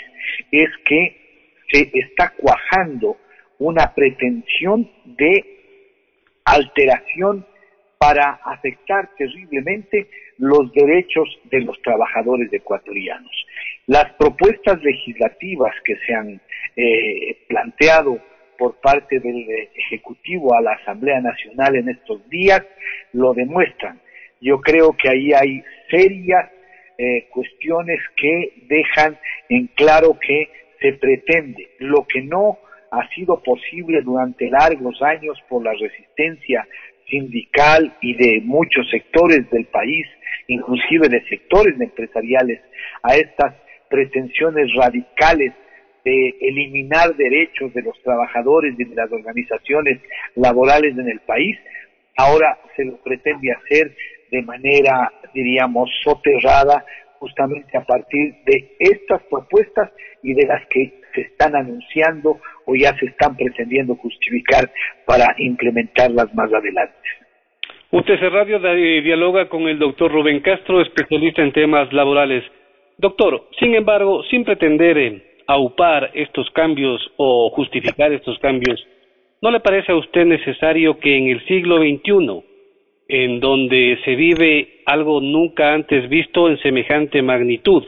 es 0.51 0.69
que 0.85 1.55
se 1.73 1.91
está 1.95 2.33
cuajando 2.37 3.17
una 3.59 3.93
pretensión 3.95 4.91
de 5.05 5.45
alteración 6.45 7.47
para 7.99 8.41
afectar 8.45 9.11
terriblemente 9.17 10.09
los 10.38 10.71
derechos 10.73 11.29
de 11.45 11.61
los 11.61 11.81
trabajadores 11.83 12.53
ecuatorianos. 12.53 13.33
Las 13.87 14.12
propuestas 14.15 14.83
legislativas 14.83 15.73
que 15.85 15.97
se 16.07 16.15
han 16.15 16.41
eh, 16.76 17.38
planteado 17.49 18.19
por 18.59 18.81
parte 18.81 19.21
del 19.21 19.47
Ejecutivo 19.75 20.55
a 20.55 20.62
la 20.62 20.73
Asamblea 20.73 21.21
Nacional 21.21 21.76
en 21.76 21.91
estos 21.91 22.29
días 22.29 22.62
lo 23.12 23.33
demuestran. 23.35 24.00
Yo 24.41 24.61
creo 24.61 24.95
que 24.97 25.09
ahí 25.09 25.33
hay 25.33 25.62
serias 25.91 26.50
eh, 26.99 27.29
cuestiones 27.31 28.00
que 28.17 28.53
dejan 28.69 29.19
en 29.49 29.67
claro 29.69 30.19
que 30.19 30.49
se 30.81 30.93
pretende 30.95 31.69
lo 31.79 32.07
que 32.07 32.23
no 32.23 32.59
ha 32.91 33.09
sido 33.15 33.43
posible 33.43 34.00
durante 34.03 34.49
largos 34.50 35.00
años 35.03 35.38
por 35.49 35.62
la 35.62 35.73
resistencia 35.73 36.67
sindical 37.09 37.97
y 38.01 38.15
de 38.15 38.41
muchos 38.45 38.89
sectores 38.91 39.49
del 39.51 39.67
país, 39.67 40.07
inclusive 40.49 41.09
de 41.09 41.25
sectores 41.29 41.81
empresariales, 41.81 42.61
a 43.03 43.17
estas 43.17 43.55
pretensiones 43.89 44.73
radicales 44.75 45.53
de 46.05 46.35
eliminar 46.41 47.17
derechos 47.17 47.75
de 47.75 47.83
los 47.83 48.01
trabajadores 48.03 48.75
y 48.79 48.85
de 48.85 48.95
las 48.95 49.11
organizaciones 49.11 50.01
laborales 50.37 50.97
en 50.97 51.09
el 51.09 51.21
país, 51.21 51.59
ahora 52.17 52.59
se 52.77 52.85
lo 52.85 52.97
pretende 52.99 53.53
hacer 53.53 53.95
de 54.31 54.43
manera, 54.43 55.13
diríamos, 55.35 55.91
soterrada, 56.03 56.85
justamente 57.18 57.76
a 57.76 57.85
partir 57.85 58.35
de 58.44 58.76
estas 58.78 59.23
propuestas 59.25 59.90
y 60.23 60.35
de 60.35 60.46
las 60.46 60.66
que 60.68 61.00
se 61.14 61.23
están 61.23 61.56
anunciando 61.56 62.38
o 62.66 62.75
ya 62.75 62.96
se 62.99 63.06
están 63.06 63.37
pretendiendo 63.37 63.96
justificar 63.96 64.70
para 65.06 65.35
implementarlas 65.38 66.35
más 66.35 66.52
adelante. 66.52 66.96
UTC 67.90 68.20
Radio 68.30 68.58
dialoga 68.58 69.49
con 69.49 69.68
el 69.68 69.78
doctor 69.78 70.12
Rubén 70.12 70.40
Castro, 70.40 70.80
especialista 70.80 71.42
en 71.42 71.52
temas 71.52 71.92
laborales. 71.92 72.44
Doctor, 72.99 73.49
sin 73.58 73.75
embargo, 73.75 74.23
sin 74.25 74.44
pretender 74.44 74.99
eh, 74.99 75.23
aupar 75.46 76.11
estos 76.14 76.50
cambios 76.50 77.00
o 77.16 77.50
justificar 77.50 78.12
estos 78.12 78.38
cambios, 78.40 78.85
¿no 79.40 79.50
le 79.50 79.61
parece 79.61 79.92
a 79.92 79.96
usted 79.96 80.25
necesario 80.25 80.99
que 80.99 81.16
en 81.16 81.28
el 81.28 81.46
siglo 81.46 81.78
XXI, 81.78 82.42
en 83.09 83.41
donde 83.41 83.99
se 84.05 84.14
vive 84.16 84.81
algo 84.87 85.21
nunca 85.21 85.73
antes 85.73 86.09
visto 86.09 86.49
en 86.49 86.59
semejante 86.59 87.23
magnitud, 87.23 87.85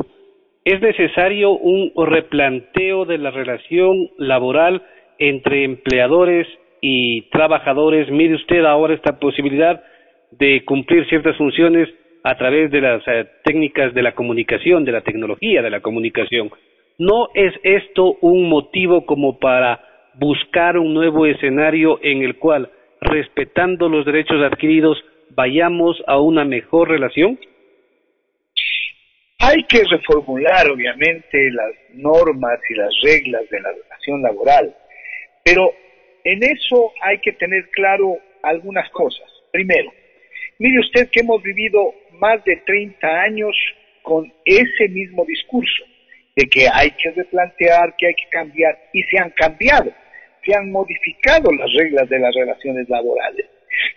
es 0.65 0.81
necesario 0.81 1.53
un 1.53 1.93
replanteo 2.07 3.05
de 3.05 3.19
la 3.19 3.31
relación 3.31 4.11
laboral 4.19 4.83
entre 5.19 5.65
empleadores 5.65 6.47
y 6.81 7.23
trabajadores. 7.31 8.11
Mire 8.11 8.35
usted 8.35 8.65
ahora 8.65 8.95
esta 8.95 9.19
posibilidad 9.19 9.83
de 10.31 10.65
cumplir 10.65 11.09
ciertas 11.09 11.37
funciones 11.37 11.89
a 12.23 12.37
través 12.37 12.71
de 12.71 12.81
las 12.81 13.03
eh, 13.07 13.27
técnicas 13.45 13.95
de 13.95 14.03
la 14.03 14.15
comunicación, 14.15 14.85
de 14.85 14.93
la 14.93 15.01
tecnología 15.01 15.63
de 15.63 15.71
la 15.71 15.81
comunicación. 15.81 16.51
¿No 16.99 17.29
es 17.35 17.55
esto 17.63 18.17
un 18.21 18.49
motivo 18.49 19.07
como 19.07 19.39
para 19.39 19.81
buscar 20.15 20.77
un 20.77 20.95
nuevo 20.95 21.27
escenario 21.27 22.01
en 22.03 22.23
el 22.23 22.37
cual, 22.37 22.71
respetando 23.01 23.89
los 23.89 24.05
derechos 24.05 24.43
adquiridos, 24.43 25.03
vayamos 25.31 26.03
a 26.07 26.19
una 26.19 26.45
mejor 26.45 26.89
relación? 26.89 27.39
Hay 29.41 29.63
que 29.65 29.85
reformular, 29.85 30.69
obviamente, 30.69 31.51
las 31.53 31.73
normas 31.95 32.59
y 32.69 32.75
las 32.75 32.93
reglas 33.03 33.49
de 33.51 33.61
la 33.61 33.71
relación 33.71 34.23
laboral, 34.23 34.75
pero 35.45 35.73
en 36.25 36.43
eso 36.43 36.93
hay 37.03 37.19
que 37.19 37.33
tener 37.33 37.69
claro 37.71 38.19
algunas 38.43 38.91
cosas. 38.91 39.27
Primero, 39.53 39.93
mire 40.59 40.81
usted 40.81 41.09
que 41.11 41.21
hemos 41.21 41.43
vivido 41.43 41.95
más 42.13 42.45
de 42.45 42.57
30 42.57 43.07
años 43.23 43.57
con 44.03 44.31
ese 44.45 44.89
mismo 44.89 45.25
discurso 45.25 45.85
de 46.37 46.49
que 46.49 46.67
hay 46.73 46.91
que 46.93 47.11
replantear, 47.11 47.95
que 47.97 48.07
hay 48.09 48.15
que 48.15 48.29
cambiar, 48.31 48.79
y 48.93 49.03
se 49.05 49.19
han 49.19 49.31
cambiado, 49.31 49.93
se 50.49 50.55
han 50.55 50.71
modificado 50.73 51.53
las 51.53 51.71
reglas 51.75 52.09
de 52.09 52.19
las 52.19 52.35
relaciones 52.35 52.89
laborales, 52.89 53.47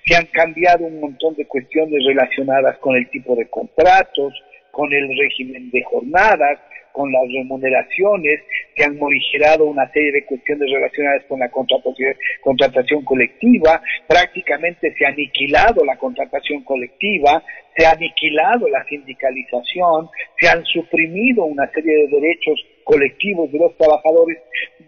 se 0.05 0.15
han 0.15 0.25
cambiado 0.25 0.85
un 0.85 0.99
montón 0.99 1.33
de 1.35 1.47
cuestiones 1.47 2.03
relacionadas 2.05 2.77
con 2.79 2.95
el 2.95 3.09
tipo 3.09 3.35
de 3.35 3.47
contratos, 3.47 4.33
con 4.71 4.93
el 4.93 5.07
régimen 5.17 5.71
de 5.71 5.81
jornadas, 5.83 6.59
con 6.91 7.09
las 7.09 7.23
remuneraciones, 7.31 8.41
que 8.75 8.83
han 8.83 8.97
morigerado 8.97 9.63
una 9.63 9.89
serie 9.93 10.11
de 10.11 10.25
cuestiones 10.25 10.69
relacionadas 10.69 11.23
con 11.29 11.39
la 11.39 11.49
contratación 11.49 13.05
colectiva, 13.05 13.81
prácticamente 14.07 14.93
se 14.97 15.05
ha 15.05 15.09
aniquilado 15.09 15.85
la 15.85 15.95
contratación 15.97 16.63
colectiva, 16.63 17.41
se 17.77 17.85
ha 17.85 17.91
aniquilado 17.91 18.67
la 18.67 18.83
sindicalización, 18.85 20.09
se 20.37 20.49
han 20.49 20.65
suprimido 20.65 21.45
una 21.45 21.69
serie 21.71 21.93
de 21.95 22.19
derechos 22.19 22.59
colectivos 22.83 23.49
de 23.53 23.59
los 23.59 23.77
trabajadores 23.77 24.37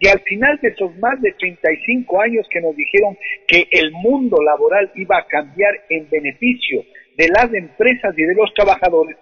y 0.00 0.08
al 0.08 0.20
final 0.20 0.58
de 0.60 0.68
esos 0.68 0.96
más 0.96 1.20
de 1.20 1.32
35 1.32 2.20
años 2.20 2.46
que 2.50 2.60
nos 2.60 2.74
dijeron 2.76 3.16
que 3.46 3.68
el 3.70 3.92
mundo 3.92 4.42
laboral 4.42 4.90
iba 4.94 5.18
a 5.18 5.26
cambiar 5.26 5.74
en 5.88 6.08
beneficio 6.10 6.84
de 7.16 7.28
las 7.28 7.52
empresas 7.52 8.14
y 8.16 8.22
de 8.22 8.34
los 8.34 8.52
trabajadores, 8.54 9.16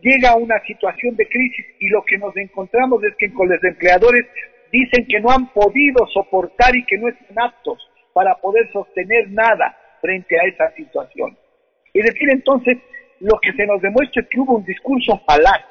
llega 0.00 0.36
una 0.36 0.60
situación 0.64 1.16
de 1.16 1.28
crisis 1.28 1.66
y 1.80 1.88
lo 1.88 2.04
que 2.04 2.18
nos 2.18 2.36
encontramos 2.36 3.02
es 3.04 3.14
que 3.16 3.32
con 3.32 3.48
los 3.48 3.62
empleadores 3.62 4.26
dicen 4.72 5.06
que 5.06 5.20
no 5.20 5.30
han 5.30 5.52
podido 5.52 6.06
soportar 6.08 6.76
y 6.76 6.84
que 6.84 6.98
no 6.98 7.08
están 7.08 7.38
aptos 7.38 7.78
para 8.12 8.34
poder 8.36 8.70
sostener 8.72 9.30
nada 9.30 9.76
frente 10.00 10.38
a 10.38 10.44
esa 10.44 10.72
situación. 10.74 11.36
Es 11.94 12.04
decir, 12.04 12.28
entonces, 12.30 12.78
lo 13.20 13.38
que 13.40 13.52
se 13.52 13.66
nos 13.66 13.80
demuestra 13.80 14.22
es 14.22 14.28
que 14.28 14.40
hubo 14.40 14.56
un 14.56 14.64
discurso 14.64 15.20
falaz 15.26 15.64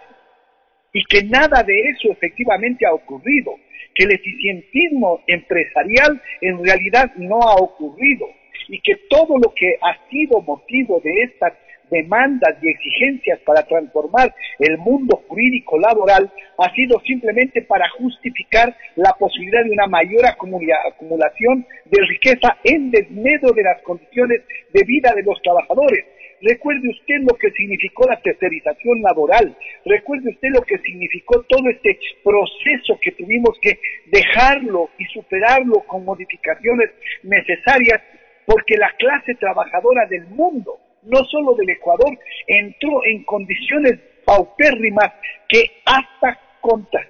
y 0.93 1.03
que 1.05 1.23
nada 1.23 1.63
de 1.63 1.79
eso 1.89 2.11
efectivamente 2.11 2.85
ha 2.85 2.93
ocurrido, 2.93 3.55
que 3.93 4.03
el 4.03 4.11
eficientismo 4.11 5.23
empresarial 5.27 6.21
en 6.41 6.63
realidad 6.63 7.11
no 7.17 7.41
ha 7.41 7.55
ocurrido 7.55 8.27
y 8.69 8.79
que 8.81 8.95
todo 9.09 9.37
lo 9.37 9.53
que 9.53 9.75
ha 9.81 10.09
sido 10.09 10.41
motivo 10.41 10.99
de 11.03 11.23
estas 11.23 11.53
demandas 11.89 12.57
y 12.61 12.69
exigencias 12.69 13.39
para 13.45 13.63
transformar 13.63 14.33
el 14.59 14.77
mundo 14.77 15.23
jurídico 15.27 15.79
laboral 15.79 16.31
ha 16.57 16.73
sido 16.73 16.99
simplemente 17.01 17.61
para 17.61 17.87
justificar 17.89 18.75
la 18.95 19.13
posibilidad 19.13 19.63
de 19.63 19.71
una 19.71 19.87
mayor 19.87 20.25
acumulación 20.25 21.65
de 21.85 22.01
riqueza 22.07 22.57
en 22.63 22.91
desmedro 22.91 23.51
de 23.51 23.63
las 23.63 23.81
condiciones 23.83 24.41
de 24.73 24.83
vida 24.83 25.13
de 25.15 25.23
los 25.23 25.41
trabajadores. 25.41 26.05
Recuerde 26.41 26.89
usted 26.89 27.15
lo 27.21 27.35
que 27.35 27.49
significó 27.51 28.07
la 28.07 28.21
tercerización 28.21 29.01
laboral, 29.01 29.57
recuerde 29.85 30.29
usted 30.29 30.49
lo 30.49 30.61
que 30.61 30.77
significó 30.79 31.41
todo 31.43 31.67
este 31.69 31.97
proceso 32.23 32.99
que 33.01 33.11
tuvimos 33.13 33.57
que 33.59 33.79
dejarlo 34.05 34.91
y 34.99 35.05
superarlo 35.05 35.79
con 35.87 36.05
modificaciones 36.05 36.91
necesarias 37.23 38.01
porque 38.45 38.77
la 38.77 38.91
clase 38.97 39.33
trabajadora 39.35 40.05
del 40.05 40.27
mundo 40.27 40.79
no 41.03 41.23
solo 41.25 41.53
del 41.55 41.69
Ecuador, 41.69 42.17
entró 42.47 43.03
en 43.05 43.23
condiciones 43.23 43.99
paupérrimas 44.25 45.13
que 45.47 45.63
hasta 45.85 46.39
contra, 46.61 47.07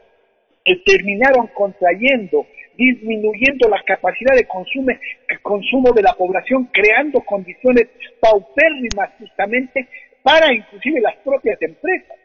terminaron 0.85 1.47
contrayendo, 1.47 2.45
disminuyendo 2.75 3.69
la 3.69 3.81
capacidad 3.83 4.35
de 4.35 4.47
consumo, 4.47 4.91
consumo 5.41 5.91
de 5.93 6.03
la 6.03 6.13
población, 6.13 6.69
creando 6.71 7.21
condiciones 7.21 7.87
paupérrimas 8.19 9.11
justamente 9.17 9.87
para 10.21 10.53
inclusive 10.53 11.01
las 11.01 11.15
propias 11.17 11.61
empresas. 11.61 12.17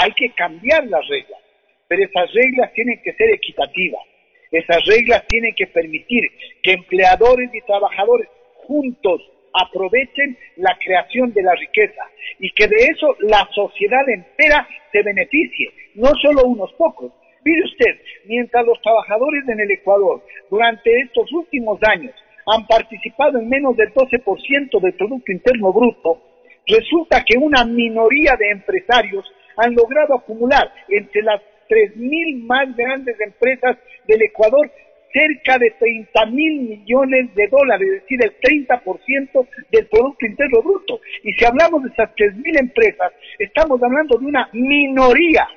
Hay 0.00 0.12
que 0.12 0.30
cambiar 0.30 0.86
las 0.86 1.06
reglas, 1.08 1.40
pero 1.88 2.04
esas 2.04 2.32
reglas 2.32 2.72
tienen 2.72 3.00
que 3.02 3.12
ser 3.14 3.30
equitativas. 3.30 4.02
Esas 4.50 4.84
reglas 4.86 5.26
tienen 5.26 5.54
que 5.54 5.66
permitir 5.66 6.30
que 6.62 6.72
empleadores 6.72 7.50
y 7.52 7.60
trabajadores 7.62 8.28
juntos 8.66 9.20
aprovechen 9.54 10.36
la 10.56 10.76
creación 10.84 11.32
de 11.32 11.42
la 11.42 11.54
riqueza 11.54 12.02
y 12.38 12.50
que 12.50 12.66
de 12.66 12.76
eso 12.76 13.16
la 13.20 13.48
sociedad 13.54 14.08
entera 14.08 14.66
se 14.92 15.02
beneficie, 15.02 15.70
no 15.94 16.10
solo 16.22 16.44
unos 16.44 16.72
pocos. 16.74 17.12
Mire 17.44 17.64
usted, 17.64 18.00
mientras 18.26 18.66
los 18.66 18.80
trabajadores 18.82 19.48
en 19.48 19.60
el 19.60 19.70
Ecuador 19.70 20.22
durante 20.50 20.98
estos 21.00 21.30
últimos 21.32 21.78
años 21.82 22.14
han 22.46 22.66
participado 22.66 23.38
en 23.38 23.48
menos 23.48 23.76
del 23.76 23.92
12% 23.94 24.80
del 24.80 24.94
Producto 24.94 25.32
Interno 25.32 25.72
Bruto, 25.72 26.22
resulta 26.66 27.22
que 27.24 27.38
una 27.38 27.64
minoría 27.64 28.36
de 28.36 28.50
empresarios 28.50 29.24
han 29.56 29.74
logrado 29.74 30.14
acumular 30.14 30.72
entre 30.88 31.22
las 31.22 31.40
3.000 31.68 32.42
más 32.44 32.74
grandes 32.76 33.16
empresas 33.20 33.78
del 34.06 34.22
Ecuador 34.22 34.70
cerca 35.14 35.58
de 35.58 35.70
30 35.78 36.26
mil 36.26 36.60
millones 36.62 37.32
de 37.36 37.46
dólares, 37.46 37.88
es 37.88 38.02
decir, 38.02 38.18
el 38.22 38.36
30% 38.40 39.48
del 39.70 39.86
Producto 39.86 40.26
Interno 40.26 40.60
Bruto. 40.60 41.00
Y 41.22 41.32
si 41.34 41.44
hablamos 41.44 41.84
de 41.84 41.90
esas 41.90 42.10
3.000 42.16 42.60
empresas, 42.60 43.12
estamos 43.38 43.80
hablando 43.80 44.18
de 44.18 44.26
una 44.26 44.50
minoría 44.52 45.48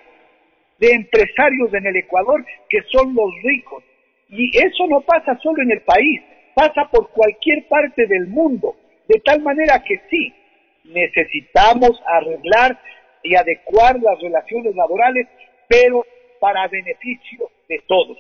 de 0.80 0.92
empresarios 0.92 1.74
en 1.74 1.88
el 1.88 1.96
Ecuador 1.96 2.46
que 2.70 2.84
son 2.92 3.16
los 3.16 3.32
ricos. 3.44 3.84
Y 4.30 4.56
eso 4.56 4.86
no 4.88 5.02
pasa 5.02 5.38
solo 5.42 5.64
en 5.64 5.72
el 5.72 5.82
país, 5.82 6.22
pasa 6.54 6.88
por 6.92 7.10
cualquier 7.10 7.68
parte 7.68 8.06
del 8.06 8.28
mundo. 8.28 8.76
De 9.08 9.20
tal 9.22 9.42
manera 9.42 9.84
que 9.84 10.02
sí, 10.12 10.34
necesitamos 10.84 12.00
arreglar 12.06 12.80
y 13.24 13.36
adecuar 13.36 14.00
las 14.00 14.22
relaciones 14.22 14.76
laborales, 14.76 15.28
pero 15.68 16.06
para 16.40 16.68
beneficio 16.68 17.50
de 17.68 17.82
todos. 17.88 18.18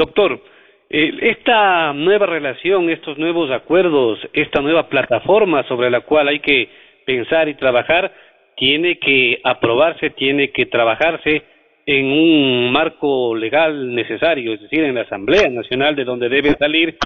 Doctor, 0.00 0.40
eh, 0.88 1.12
esta 1.20 1.92
nueva 1.92 2.24
relación, 2.24 2.88
estos 2.88 3.18
nuevos 3.18 3.50
acuerdos, 3.50 4.18
esta 4.32 4.62
nueva 4.62 4.88
plataforma 4.88 5.62
sobre 5.64 5.90
la 5.90 6.00
cual 6.00 6.28
hay 6.28 6.40
que 6.40 6.70
pensar 7.04 7.50
y 7.50 7.54
trabajar, 7.54 8.10
tiene 8.56 8.98
que 8.98 9.42
aprobarse, 9.44 10.08
tiene 10.08 10.52
que 10.52 10.64
trabajarse 10.64 11.42
en 11.84 12.06
un 12.06 12.72
marco 12.72 13.36
legal 13.36 13.94
necesario, 13.94 14.54
es 14.54 14.62
decir, 14.62 14.84
en 14.84 14.94
la 14.94 15.02
Asamblea 15.02 15.50
Nacional 15.50 15.94
de 15.94 16.04
donde 16.04 16.30
debe 16.30 16.54
salir 16.54 16.96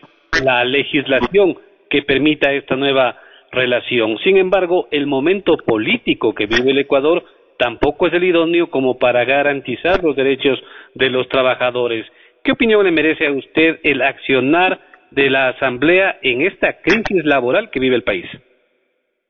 la 0.45 0.65
legislación 0.65 1.59
que 1.91 2.03
permita 2.03 2.53
esta 2.53 2.77
nueva 2.77 3.19
relación. 3.51 4.19
Sin 4.19 4.37
embargo, 4.37 4.87
el 4.93 5.09
momento 5.09 5.57
político 5.57 6.33
que 6.33 6.47
vive 6.47 6.71
el 6.71 6.79
Ecuador 6.79 7.25
tampoco 7.59 8.07
es 8.07 8.13
el 8.13 8.23
idóneo 8.23 8.71
como 8.71 8.99
para 8.99 9.25
garantizar 9.25 10.05
los 10.05 10.15
derechos 10.15 10.63
de 10.95 11.11
los 11.11 11.29
trabajadores. 11.29 12.07
¿Qué 12.45 12.53
opinión 12.53 12.85
le 12.85 12.93
merece 12.93 13.27
a 13.27 13.33
usted 13.33 13.81
el 13.83 14.03
accionar 14.03 14.79
de 15.11 15.31
la 15.31 15.49
Asamblea 15.49 16.19
en 16.21 16.43
esta 16.43 16.79
crisis 16.83 17.25
laboral 17.25 17.71
que 17.71 17.81
vive 17.81 17.97
el 17.97 18.05
país? 18.05 18.27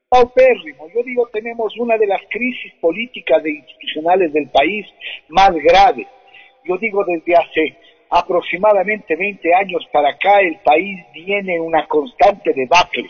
Paupérrimo, 0.09 0.89
yo 0.93 1.01
digo, 1.01 1.29
tenemos 1.31 1.73
una 1.77 1.97
de 1.97 2.07
las 2.07 2.19
crisis 2.29 2.73
políticas 2.81 3.41
e 3.45 3.51
institucionales 3.51 4.33
del 4.33 4.49
país 4.49 4.85
más 5.29 5.51
graves. 5.53 6.07
Yo 6.65 6.77
digo, 6.77 7.05
desde 7.05 7.35
hace 7.37 7.77
aproximadamente 8.09 9.15
20 9.15 9.53
años 9.53 9.87
para 9.93 10.09
acá 10.09 10.41
el 10.41 10.57
país 10.65 10.99
viene 11.13 11.55
en 11.55 11.61
una 11.61 11.87
constante 11.87 12.51
debacle 12.53 13.09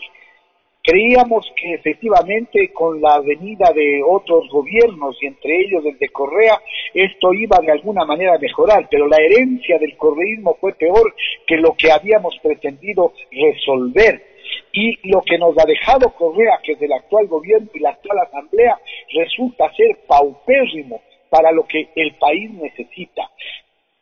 Creíamos 0.85 1.51
que 1.55 1.73
efectivamente 1.73 2.71
con 2.71 3.01
la 3.01 3.19
venida 3.19 3.71
de 3.73 4.03
otros 4.07 4.47
gobiernos 4.51 5.17
y 5.19 5.25
entre 5.25 5.61
ellos 5.61 5.83
el 5.83 5.97
de 5.97 6.09
Correa, 6.09 6.61
esto 6.93 7.33
iba 7.33 7.57
de 7.59 7.71
alguna 7.71 8.05
manera 8.05 8.35
a 8.35 8.39
mejorar, 8.39 8.87
pero 8.89 9.07
la 9.07 9.17
herencia 9.17 9.79
del 9.79 9.97
correísmo 9.97 10.55
fue 10.61 10.73
peor 10.73 11.15
que 11.47 11.57
lo 11.57 11.73
que 11.75 11.91
habíamos 11.91 12.37
pretendido 12.37 13.13
resolver. 13.31 14.35
Y 14.73 15.09
lo 15.09 15.21
que 15.21 15.39
nos 15.39 15.57
ha 15.57 15.65
dejado 15.65 16.13
Correa, 16.13 16.59
que 16.63 16.73
es 16.73 16.79
del 16.79 16.93
actual 16.93 17.25
gobierno 17.27 17.67
y 17.73 17.79
la 17.79 17.89
actual 17.89 18.19
asamblea, 18.19 18.77
resulta 19.11 19.73
ser 19.73 19.97
paupérrimo 20.07 21.01
para 21.29 21.51
lo 21.51 21.65
que 21.65 21.89
el 21.95 22.13
país 22.15 22.51
necesita. 22.51 23.29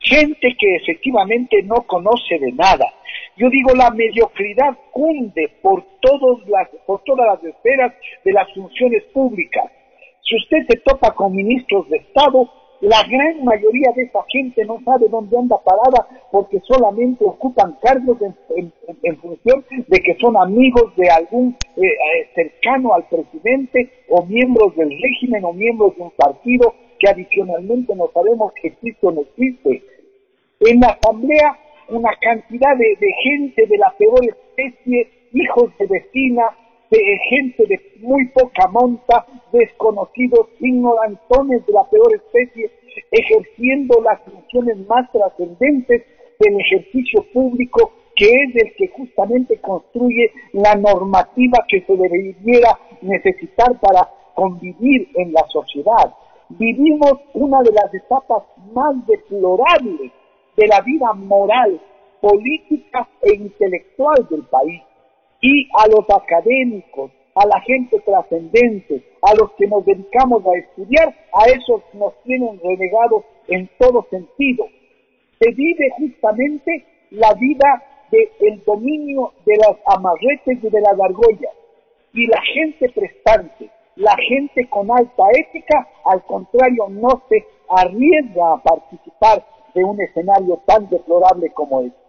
Gente 0.03 0.55
que 0.59 0.75
efectivamente 0.75 1.63
no 1.63 1.83
conoce 1.87 2.37
de 2.39 2.51
nada, 2.51 2.85
yo 3.37 3.49
digo, 3.49 3.73
la 3.73 3.89
mediocridad 3.89 4.77
cunde 4.91 5.49
por, 5.61 5.83
todos 6.01 6.47
las, 6.47 6.67
por 6.85 7.01
todas 7.03 7.25
las 7.25 7.43
esferas 7.43 7.93
de 8.23 8.31
las 8.31 8.51
funciones 8.53 9.03
públicas. 9.13 9.65
Si 10.23 10.35
usted 10.37 10.67
se 10.69 10.77
topa 10.79 11.11
con 11.11 11.35
ministros 11.35 11.89
de 11.89 11.97
Estado, 11.97 12.49
la 12.81 13.01
gran 13.09 13.43
mayoría 13.45 13.91
de 13.95 14.03
esa 14.03 14.23
gente 14.27 14.65
no 14.65 14.79
sabe 14.83 15.07
dónde 15.09 15.37
anda 15.37 15.57
parada 15.63 16.05
porque 16.31 16.59
solamente 16.67 17.23
ocupan 17.23 17.77
cargos 17.81 18.17
en, 18.21 19.17
función 19.21 19.63
de 19.87 19.99
que 19.99 20.15
son 20.19 20.35
amigos 20.35 20.93
de 20.97 21.09
algún 21.09 21.55
eh, 21.77 21.81
eh, 21.81 22.29
cercano 22.35 22.93
al 22.93 23.07
presidente 23.07 23.89
o 24.09 24.25
miembros 24.25 24.75
del 24.75 24.89
régimen 25.01 25.45
o 25.45 25.53
miembros 25.53 25.95
de 25.95 26.03
un 26.03 26.11
partido 26.11 26.75
que 26.99 27.09
adicionalmente 27.09 27.95
no 27.95 28.09
sabemos 28.13 28.51
que 28.61 28.67
existe 28.67 29.07
o 29.07 29.11
no 29.11 29.21
existe. 29.21 29.81
En 30.65 30.79
la 30.79 30.87
Asamblea 30.87 31.57
una 31.89 32.11
cantidad 32.21 32.77
de, 32.77 33.13
gente 33.23 33.67
de 33.67 33.77
la 33.77 33.93
peor 33.97 34.23
especie, 34.23 35.09
hijos 35.33 35.77
de 35.77 35.87
vecina, 35.87 36.43
de 36.89 37.17
gente 37.29 37.65
de 37.67 37.81
muy 37.99 38.27
poca 38.29 38.69
monta, 38.69 39.25
desconocidos, 39.51 40.47
ignorantones 40.61 41.65
de 41.65 41.73
la 41.73 41.83
peor 41.89 42.15
especie, 42.15 42.71
ejerciendo 43.11 44.01
las 44.03 44.21
funciones 44.21 44.77
más 44.87 45.11
trascendentes 45.11 46.03
del 46.39 46.59
ejercicio 46.61 47.25
público, 47.33 47.91
que 48.15 48.25
es 48.25 48.55
el 48.55 48.73
que 48.75 48.87
justamente 48.87 49.59
construye 49.59 50.31
la 50.53 50.75
normativa 50.75 51.65
que 51.67 51.81
se 51.81 51.97
debiera 51.97 52.79
necesitar 53.01 53.79
para 53.81 54.07
convivir 54.33 55.09
en 55.15 55.33
la 55.33 55.45
sociedad. 55.49 56.13
Vivimos 56.47 57.15
una 57.33 57.61
de 57.63 57.71
las 57.73 57.93
etapas 57.93 58.43
más 58.73 58.95
deplorables 59.07 60.11
de 60.55 60.67
la 60.67 60.81
vida 60.81 61.13
moral, 61.13 61.79
política 62.21 63.07
e 63.21 63.35
intelectual 63.35 64.27
del 64.29 64.43
país. 64.43 64.81
Y 65.41 65.67
a 65.77 65.87
los 65.87 66.05
académicos, 66.09 67.11
a 67.35 67.45
la 67.47 67.59
gente 67.61 67.99
trascendente, 68.01 69.03
a 69.21 69.33
los 69.35 69.51
que 69.53 69.67
nos 69.67 69.85
dedicamos 69.85 70.43
a 70.45 70.57
estudiar, 70.57 71.13
a 71.33 71.45
esos 71.49 71.81
nos 71.93 72.13
tienen 72.23 72.59
renegados 72.63 73.25
en 73.47 73.69
todo 73.77 74.05
sentido. 74.09 74.67
Se 75.39 75.51
vive 75.51 75.89
justamente 75.97 76.85
la 77.11 77.33
vida 77.33 77.83
del 78.39 78.63
dominio 78.63 79.33
de 79.45 79.55
las 79.57 79.77
amarretes 79.87 80.63
y 80.63 80.69
de 80.69 80.81
las 80.81 80.99
argollas. 80.99 81.53
Y 82.13 82.27
la 82.27 82.41
gente 82.53 82.89
prestante, 82.89 83.69
la 83.95 84.15
gente 84.27 84.69
con 84.69 84.91
alta 84.91 85.23
ética, 85.33 85.87
al 86.05 86.23
contrario, 86.23 86.87
no 86.89 87.23
se 87.27 87.43
arriesga 87.67 88.53
a 88.53 88.61
participar 88.61 89.43
de 89.73 89.83
un 89.83 90.01
escenario 90.01 90.61
tan 90.65 90.89
deplorable 90.89 91.51
como 91.53 91.81
este. 91.81 92.03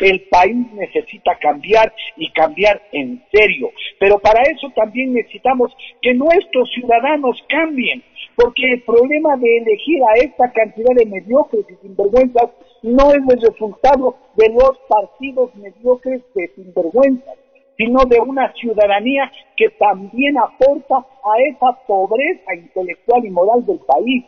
El 0.00 0.22
país 0.30 0.72
necesita 0.72 1.36
cambiar 1.38 1.92
y 2.16 2.30
cambiar 2.32 2.80
en 2.92 3.22
serio, 3.32 3.70
pero 3.98 4.18
para 4.18 4.42
eso 4.42 4.68
también 4.74 5.12
necesitamos 5.12 5.72
que 6.00 6.14
nuestros 6.14 6.70
ciudadanos 6.72 7.36
cambien, 7.48 8.02
porque 8.36 8.72
el 8.72 8.82
problema 8.82 9.36
de 9.36 9.58
elegir 9.58 10.00
a 10.02 10.14
esta 10.24 10.50
cantidad 10.52 10.94
de 10.96 11.06
mediocres 11.06 11.66
y 11.68 11.86
sinvergüenzas 11.86 12.50
no 12.82 13.10
es 13.10 13.20
el 13.28 13.42
resultado 13.42 14.16
de 14.36 14.48
los 14.50 14.78
partidos 14.88 15.54
mediocres 15.56 16.22
de 16.34 16.48
sinvergüenzas, 16.54 17.36
sino 17.76 18.04
de 18.04 18.20
una 18.20 18.52
ciudadanía 18.54 19.30
que 19.56 19.68
también 19.70 20.38
aporta 20.38 20.96
a 20.96 21.42
esa 21.48 21.72
pobreza 21.86 22.54
intelectual 22.54 23.24
y 23.24 23.30
moral 23.30 23.66
del 23.66 23.80
país 23.80 24.24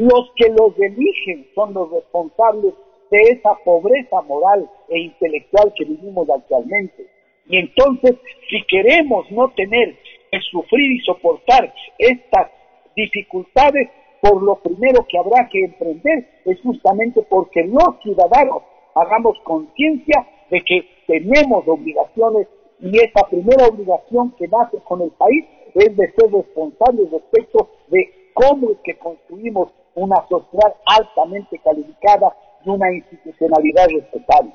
los 0.00 0.30
que 0.34 0.48
los 0.48 0.72
eligen 0.78 1.46
son 1.54 1.74
los 1.74 1.90
responsables 1.90 2.72
de 3.10 3.18
esa 3.32 3.54
pobreza 3.64 4.22
moral 4.22 4.66
e 4.88 4.98
intelectual 4.98 5.74
que 5.76 5.84
vivimos 5.84 6.28
actualmente. 6.30 7.06
Y 7.46 7.58
entonces, 7.58 8.16
si 8.48 8.62
queremos 8.66 9.30
no 9.30 9.50
tener 9.50 9.94
que 10.30 10.40
sufrir 10.50 10.92
y 10.92 11.00
soportar 11.00 11.74
estas 11.98 12.50
dificultades, 12.96 13.90
por 14.22 14.42
lo 14.42 14.56
primero 14.56 15.04
que 15.06 15.18
habrá 15.18 15.48
que 15.50 15.64
emprender 15.64 16.28
es 16.46 16.58
justamente 16.62 17.20
porque 17.28 17.64
los 17.64 18.00
ciudadanos 18.02 18.62
hagamos 18.94 19.38
conciencia 19.44 20.26
de 20.50 20.62
que 20.62 20.88
tenemos 21.06 21.66
obligaciones 21.66 22.48
y 22.80 22.96
esa 22.96 23.28
primera 23.28 23.66
obligación 23.66 24.34
que 24.38 24.48
nace 24.48 24.78
con 24.84 25.02
el 25.02 25.10
país 25.10 25.44
es 25.74 25.94
de 25.94 26.12
ser 26.12 26.32
responsables 26.32 27.10
respecto 27.10 27.68
de 27.88 28.30
cómo 28.32 28.70
es 28.70 28.78
que 28.82 28.96
construimos 28.96 29.70
una 30.00 30.16
sociedad 30.28 30.74
altamente 30.86 31.60
calificada 31.62 32.34
y 32.64 32.70
una 32.70 32.92
institucionalidad 32.92 33.86
respetable. 33.88 34.52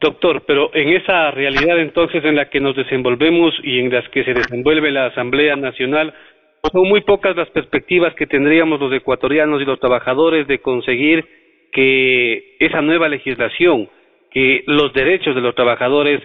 Doctor, 0.00 0.42
pero 0.46 0.74
en 0.74 0.88
esa 0.90 1.30
realidad 1.30 1.78
entonces 1.78 2.24
en 2.24 2.36
la 2.36 2.48
que 2.48 2.60
nos 2.60 2.74
desenvolvemos 2.74 3.52
y 3.62 3.80
en 3.80 3.92
las 3.92 4.08
que 4.08 4.24
se 4.24 4.32
desenvuelve 4.32 4.90
la 4.90 5.06
Asamblea 5.06 5.56
Nacional, 5.56 6.14
son 6.72 6.88
muy 6.88 7.02
pocas 7.02 7.36
las 7.36 7.50
perspectivas 7.50 8.14
que 8.14 8.26
tendríamos 8.26 8.80
los 8.80 8.92
ecuatorianos 8.92 9.60
y 9.60 9.66
los 9.66 9.78
trabajadores 9.78 10.46
de 10.46 10.60
conseguir 10.60 11.26
que 11.72 12.56
esa 12.60 12.80
nueva 12.80 13.08
legislación, 13.08 13.88
que 14.30 14.64
los 14.66 14.92
derechos 14.94 15.34
de 15.34 15.40
los 15.42 15.54
trabajadores 15.54 16.20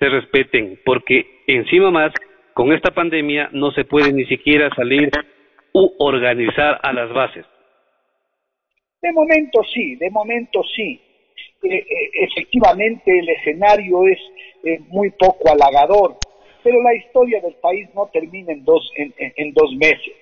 se 0.00 0.08
respeten, 0.08 0.80
porque 0.84 1.42
encima 1.46 1.90
más, 1.90 2.12
con 2.54 2.72
esta 2.72 2.90
pandemia 2.90 3.48
no 3.52 3.70
se 3.70 3.84
puede 3.84 4.12
ni 4.12 4.24
siquiera 4.24 4.70
salir 4.74 5.10
u 5.72 5.92
organizar 5.98 6.80
a 6.82 6.92
las 6.92 7.12
bases. 7.12 7.46
De 9.02 9.12
momento 9.12 9.62
sí, 9.72 9.96
de 9.96 10.10
momento 10.10 10.62
sí. 10.76 11.00
Eh, 11.62 11.74
eh, 11.74 12.10
efectivamente 12.14 13.18
el 13.18 13.28
escenario 13.28 14.06
es 14.06 14.18
eh, 14.64 14.80
muy 14.88 15.10
poco 15.10 15.50
halagador, 15.50 16.16
pero 16.62 16.82
la 16.82 16.94
historia 16.94 17.40
del 17.40 17.54
país 17.54 17.88
no 17.94 18.06
termina 18.12 18.52
en 18.52 18.64
dos, 18.64 18.90
en 18.96 19.52
dos 19.54 19.72
meses. 19.76 20.12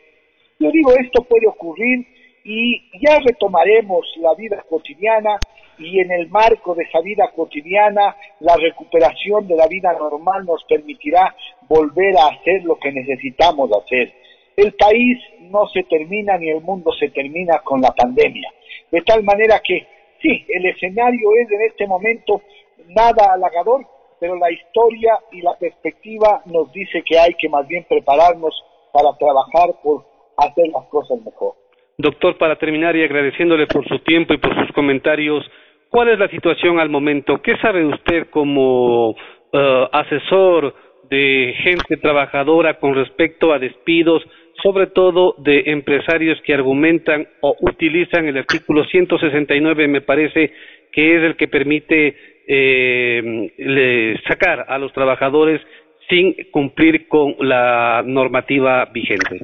Yo 0.58 0.70
digo, 0.70 0.92
esto 0.92 1.22
puede 1.24 1.46
ocurrir 1.46 2.06
y 2.44 2.80
ya 3.00 3.18
retomaremos 3.18 4.06
la 4.18 4.34
vida 4.34 4.64
cotidiana 4.68 5.38
y 5.78 6.00
en 6.00 6.10
el 6.10 6.28
marco 6.28 6.74
de 6.74 6.84
esa 6.84 7.00
vida 7.00 7.30
cotidiana 7.34 8.16
la 8.40 8.56
recuperación 8.56 9.46
de 9.46 9.56
la 9.56 9.66
vida 9.68 9.92
normal 9.92 10.44
nos 10.44 10.64
permitirá 10.64 11.34
volver 11.68 12.16
a 12.16 12.28
hacer 12.28 12.64
lo 12.64 12.78
que 12.78 12.92
necesitamos 12.92 13.70
hacer. 13.72 14.12
El 14.58 14.72
país 14.72 15.16
no 15.52 15.68
se 15.68 15.84
termina 15.84 16.36
ni 16.36 16.50
el 16.50 16.60
mundo 16.60 16.90
se 16.98 17.10
termina 17.10 17.60
con 17.60 17.80
la 17.80 17.92
pandemia. 17.92 18.52
De 18.90 19.02
tal 19.02 19.22
manera 19.22 19.60
que 19.64 19.86
sí, 20.20 20.44
el 20.48 20.66
escenario 20.66 21.30
es 21.40 21.48
en 21.52 21.62
este 21.62 21.86
momento 21.86 22.42
nada 22.88 23.34
halagador, 23.34 23.86
pero 24.18 24.34
la 24.34 24.50
historia 24.50 25.16
y 25.30 25.42
la 25.42 25.56
perspectiva 25.56 26.42
nos 26.46 26.72
dice 26.72 27.04
que 27.06 27.16
hay 27.16 27.34
que 27.34 27.48
más 27.48 27.68
bien 27.68 27.86
prepararnos 27.88 28.52
para 28.92 29.16
trabajar 29.16 29.80
por 29.80 30.04
hacer 30.36 30.66
las 30.74 30.86
cosas 30.86 31.24
mejor. 31.24 31.54
Doctor, 31.96 32.36
para 32.36 32.56
terminar 32.56 32.96
y 32.96 33.04
agradeciéndole 33.04 33.68
por 33.68 33.86
su 33.86 34.00
tiempo 34.00 34.34
y 34.34 34.38
por 34.38 34.52
sus 34.58 34.72
comentarios, 34.72 35.48
¿cuál 35.88 36.08
es 36.08 36.18
la 36.18 36.26
situación 36.30 36.80
al 36.80 36.88
momento? 36.88 37.40
¿Qué 37.42 37.56
sabe 37.58 37.84
usted 37.84 38.28
como 38.30 39.14
eh, 39.52 39.88
asesor 39.92 40.74
de 41.10 41.54
gente 41.62 41.96
trabajadora 41.96 42.78
con 42.78 42.94
respecto 42.94 43.52
a 43.52 43.58
despidos, 43.58 44.22
sobre 44.62 44.88
todo 44.88 45.34
de 45.38 45.64
empresarios 45.66 46.40
que 46.44 46.54
argumentan 46.54 47.28
o 47.40 47.56
utilizan 47.60 48.26
el 48.26 48.38
artículo 48.38 48.84
169, 48.84 49.88
me 49.88 50.00
parece 50.00 50.52
que 50.92 51.16
es 51.16 51.22
el 51.22 51.36
que 51.36 51.48
permite 51.48 52.16
eh, 52.46 54.16
sacar 54.26 54.64
a 54.68 54.78
los 54.78 54.92
trabajadores 54.92 55.60
sin 56.08 56.34
cumplir 56.50 57.06
con 57.08 57.36
la 57.40 58.02
normativa 58.04 58.86
vigente? 58.86 59.40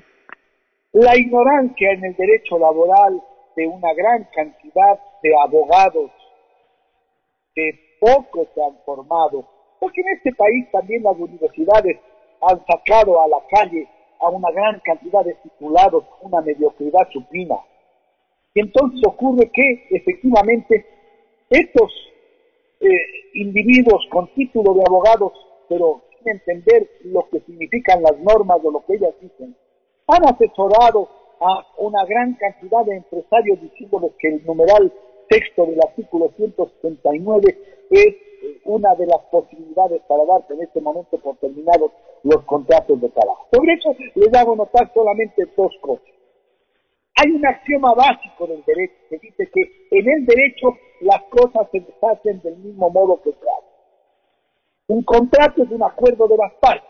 La 0.93 1.17
ignorancia 1.17 1.93
en 1.93 2.05
el 2.05 2.17
derecho 2.17 2.59
laboral 2.59 3.21
de 3.57 3.67
una 3.67 3.93
gran 3.95 4.27
cantidad 4.35 4.99
de 5.23 5.31
abogados 5.43 6.11
que 7.55 7.99
pocos 8.01 8.49
se 8.55 8.63
han 8.63 8.77
formado, 8.85 9.49
porque 9.81 10.01
en 10.01 10.17
este 10.17 10.33
país 10.33 10.67
también 10.73 11.03
las 11.03 11.17
universidades 11.17 11.99
han 12.41 12.65
sacado 12.67 13.23
a 13.23 13.29
la 13.29 13.39
calle 13.51 13.87
a 14.25 14.31
una 14.31 14.51
gran 14.51 14.81
cantidad 14.81 15.25
de 15.25 15.35
titulados, 15.35 16.05
una 16.23 16.41
mediocridad 16.41 17.09
supina. 17.13 17.57
Y 18.55 18.61
entonces 18.61 19.01
ocurre 19.07 19.51
que 19.53 19.87
efectivamente 19.91 20.87
estos 21.51 21.91
eh, 22.81 22.89
individuos 23.35 24.07
con 24.11 24.29
título 24.35 24.75
de 24.75 24.83
abogados, 24.87 25.33
pero 25.69 26.03
sin 26.19 26.31
entender 26.31 26.89
lo 27.05 27.29
que 27.31 27.41
significan 27.41 28.03
las 28.03 28.19
normas 28.19 28.59
o 28.63 28.71
lo 28.71 28.85
que 28.87 28.95
ellas 28.95 29.15
dicen, 29.21 29.57
han 30.07 30.25
asesorado 30.29 31.09
a 31.41 31.67
una 31.79 32.05
gran 32.05 32.35
cantidad 32.35 32.85
de 32.85 32.97
empresarios 32.97 33.61
diciéndoles 33.61 34.13
que 34.19 34.29
el 34.29 34.47
numeral 34.47 34.93
texto 35.29 35.67
del 35.67 35.81
artículo 35.81 36.31
169 36.37 37.59
es 37.91 38.17
una 38.65 38.95
de 38.95 39.07
las 39.07 39.21
posibilidades 39.31 40.03
para 40.09 40.25
darse 40.25 40.55
en 40.55 40.63
este 40.63 40.81
momento 40.81 41.19
por 41.19 41.37
terminados 41.37 41.93
los 42.23 42.43
contratos 42.45 43.01
de 43.01 43.09
trabajo. 43.11 43.47
Sobre 43.53 43.75
eso 43.75 43.95
les 44.15 44.35
hago 44.35 44.57
notar 44.57 44.93
solamente 44.93 45.47
dos 45.57 45.73
cosas. 45.81 46.07
Hay 47.17 47.31
un 47.31 47.47
axioma 47.47 47.95
básico 47.95 48.47
del 48.47 48.65
derecho 48.65 48.95
que 49.09 49.19
dice 49.19 49.49
que 49.53 49.63
en 49.91 50.09
el 50.09 50.27
derecho 50.27 50.77
las 51.01 51.23
cosas 51.31 51.69
se 51.71 51.81
deshacen 51.81 52.41
del 52.43 52.57
mismo 52.57 52.91
modo 52.91 53.21
que 53.23 53.31
se 53.31 53.39
hacen. 53.39 53.75
Un 54.89 55.03
contrato 55.05 55.63
es 55.63 55.71
un 55.71 55.83
acuerdo 55.83 56.27
de 56.27 56.37
las 56.37 56.53
partes. 56.55 56.89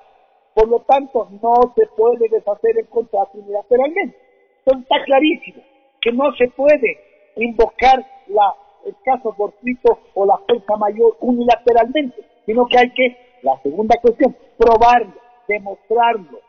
Por 0.55 0.69
lo 0.69 0.81
tanto, 0.81 1.29
no 1.43 1.75
se 1.77 1.87
puede 1.97 2.29
deshacer 2.29 2.79
el 2.79 2.89
contrato 2.89 3.39
unilateralmente. 3.39 4.17
Entonces 4.59 4.83
está 4.83 5.05
clarísimo 5.05 5.63
que 6.01 6.13
no 6.13 6.35
se 6.37 6.49
puede 6.49 7.14
invocar 7.37 8.05
la, 8.29 8.55
el 8.85 8.95
caso 9.05 9.33
fortuito 9.33 9.99
o 10.15 10.27
la 10.27 10.37
fuerza 10.47 10.77
mayor 10.77 11.17
unilateralmente, 11.21 12.23
sino 12.47 12.67
que 12.67 12.79
hay 12.79 12.91
que, 12.91 13.17
la 13.43 13.61
segunda 13.63 13.97
cuestión, 14.01 14.37
probarlo, 14.59 15.15
demostrarlo. 15.49 16.41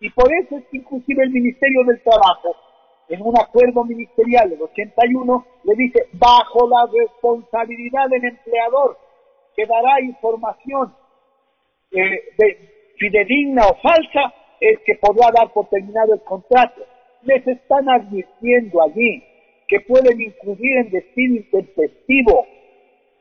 Y 0.00 0.10
por 0.10 0.32
eso 0.32 0.56
es 0.56 0.64
que 0.68 0.78
inclusive 0.78 1.24
el 1.24 1.30
Ministerio 1.30 1.84
del 1.84 2.02
Trabajo, 2.02 2.56
en 3.08 3.22
un 3.22 3.38
acuerdo 3.38 3.84
ministerial 3.84 4.50
del 4.50 4.62
81, 4.62 5.46
le 5.64 5.74
dice, 5.74 6.06
bajo 6.14 6.68
la 6.68 6.86
responsabilidad 6.92 8.08
del 8.08 8.24
empleador, 8.24 8.98
que 9.54 9.66
dará 9.66 10.00
información 10.00 10.94
eh, 11.92 12.34
de, 12.38 12.94
fidedigna 12.98 13.66
o 13.66 13.74
falsa, 13.76 14.32
es 14.60 14.78
que 14.86 14.94
podrá 14.94 15.28
dar 15.34 15.52
por 15.52 15.68
terminado 15.68 16.14
el 16.14 16.22
contrato. 16.22 16.82
Les 17.22 17.46
están 17.46 17.88
advirtiendo 17.88 18.82
allí 18.82 19.22
que 19.72 19.80
pueden 19.80 20.20
incluir 20.20 20.76
en 20.76 20.90
destino 20.90 21.36
intempestivo 21.36 22.46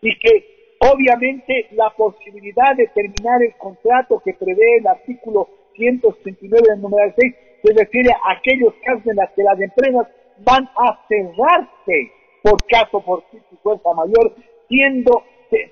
y 0.02 0.20
que 0.20 0.76
obviamente 0.80 1.68
la 1.72 1.90
posibilidad 1.92 2.76
de 2.76 2.88
terminar 2.88 3.42
el 3.42 3.56
contrato 3.56 4.20
que 4.20 4.34
prevé 4.34 4.80
el 4.80 4.88
artículo 4.88 5.48
169 5.78 6.68
del 6.72 6.82
número 6.82 7.14
6 7.18 7.36
se 7.64 7.74
refiere 7.74 8.12
a 8.12 8.34
aquellos 8.34 8.74
casos 8.84 9.08
en 9.08 9.16
los 9.16 9.30
que 9.30 9.44
las 9.44 9.62
empresas 9.62 10.08
van 10.40 10.70
a 10.76 11.00
cerrarse 11.08 12.12
por 12.44 12.58
caso 12.68 13.00
por 13.00 13.24
y 13.32 13.56
fuerza 13.64 13.94
mayor, 13.94 14.36
siendo, 14.68 15.24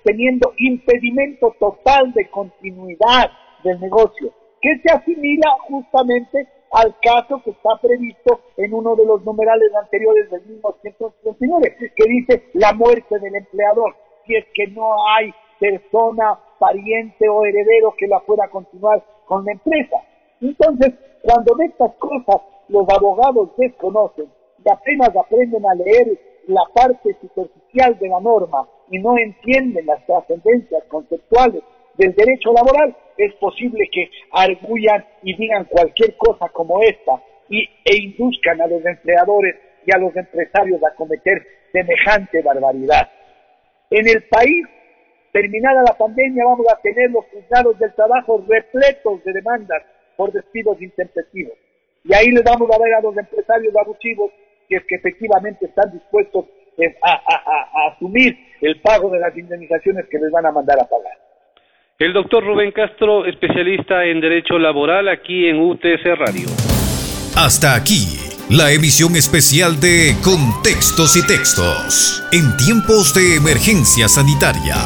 teniendo 0.05 0.53
impedimento 0.59 1.57
total 1.59 2.13
de 2.13 2.25
continuidad 2.29 3.31
del 3.65 3.81
negocio, 3.81 4.33
que 4.61 4.79
se 4.79 4.93
asimila 4.93 5.57
justamente 5.67 6.47
al 6.71 6.95
caso 7.01 7.41
que 7.43 7.51
está 7.51 7.77
previsto 7.81 8.41
en 8.57 8.73
uno 8.73 8.95
de 8.95 9.05
los 9.05 9.23
numerales 9.23 9.73
anteriores 9.75 10.29
del 10.29 10.45
mismo 10.45 10.75
139, 10.81 11.75
que 11.95 12.05
dice 12.07 12.43
la 12.53 12.73
muerte 12.73 13.19
del 13.19 13.35
empleador, 13.35 13.95
si 14.25 14.35
es 14.35 14.45
que 14.53 14.67
no 14.67 14.93
hay 15.07 15.33
persona, 15.59 16.39
pariente 16.59 17.27
o 17.27 17.45
heredero 17.45 17.93
que 17.97 18.07
la 18.07 18.19
pueda 18.19 18.47
continuar 18.49 19.03
con 19.25 19.45
la 19.45 19.53
empresa. 19.53 19.97
Entonces, 20.41 20.93
cuando 21.21 21.55
de 21.55 21.65
estas 21.65 21.93
cosas 21.95 22.41
los 22.67 22.87
abogados 22.89 23.49
desconocen 23.57 24.29
y 24.63 24.69
apenas 24.69 25.15
aprenden 25.15 25.65
a 25.65 25.73
leer 25.73 26.19
la 26.47 26.63
parte 26.73 27.15
superficial 27.21 27.97
de 27.99 28.09
la 28.09 28.19
norma 28.19 28.67
y 28.89 28.99
no 28.99 29.17
entienden 29.17 29.85
las 29.85 30.05
trascendencias 30.05 30.83
conceptuales 30.85 31.63
del 31.99 32.15
derecho 32.15 32.53
laboral, 32.53 32.95
es 33.17 33.33
posible 33.35 33.89
que 33.91 34.09
arguyan 34.31 35.05
y 35.21 35.35
digan 35.35 35.65
cualquier 35.65 36.15
cosa 36.15 36.47
como 36.47 36.81
esta 36.81 37.21
y, 37.49 37.67
e 37.83 37.95
induzcan 37.97 38.61
a 38.61 38.67
los 38.67 38.83
empleadores 38.85 39.55
y 39.85 39.93
a 39.93 39.99
los 39.99 40.15
empresarios 40.15 40.81
a 40.81 40.95
cometer 40.95 41.45
semejante 41.73 42.41
barbaridad. 42.41 43.11
En 43.89 44.07
el 44.07 44.23
país, 44.29 44.65
terminada 45.33 45.83
la 45.85 45.97
pandemia, 45.97 46.45
vamos 46.45 46.65
a 46.71 46.79
tener 46.81 47.11
los 47.11 47.25
juzgados 47.25 47.77
del 47.79 47.93
trabajo 47.93 48.45
repletos 48.47 49.21
de 49.25 49.33
demandas 49.33 49.83
por 50.15 50.31
despidos 50.31 50.81
intempestivos. 50.81 51.57
Y 52.05 52.13
ahí 52.13 52.31
les 52.31 52.43
vamos 52.43 52.69
a 52.71 52.81
ver 52.81 52.93
a 52.93 53.01
los 53.01 53.17
empresarios 53.17 53.75
abusivos 53.75 54.31
que 54.69 54.95
efectivamente 54.95 55.65
están 55.65 55.91
dispuestos 55.91 56.45
eh, 56.77 56.95
a 57.01 57.91
asumir 57.91 58.37
el 58.61 58.79
pago 58.81 59.09
de 59.09 59.19
las 59.19 59.35
indemnizaciones 59.35 60.05
que 60.09 60.19
les 60.19 60.31
van 60.31 60.45
a 60.45 60.51
mandar 60.51 60.79
a 60.79 60.87
pagar. 60.87 61.28
El 61.99 62.13
doctor 62.13 62.45
Rubén 62.45 62.71
Castro, 62.71 63.25
especialista 63.25 64.05
en 64.05 64.21
Derecho 64.21 64.57
Laboral 64.57 65.09
aquí 65.09 65.47
en 65.49 65.59
UTC 65.59 66.15
Radio. 66.17 66.47
Hasta 67.35 67.75
aquí, 67.75 68.15
la 68.49 68.71
emisión 68.71 69.17
especial 69.17 69.81
de 69.81 70.15
Contextos 70.23 71.17
y 71.17 71.27
Textos, 71.27 72.23
en 72.31 72.55
tiempos 72.55 73.13
de 73.13 73.35
emergencia 73.35 74.07
sanitaria. 74.07 74.77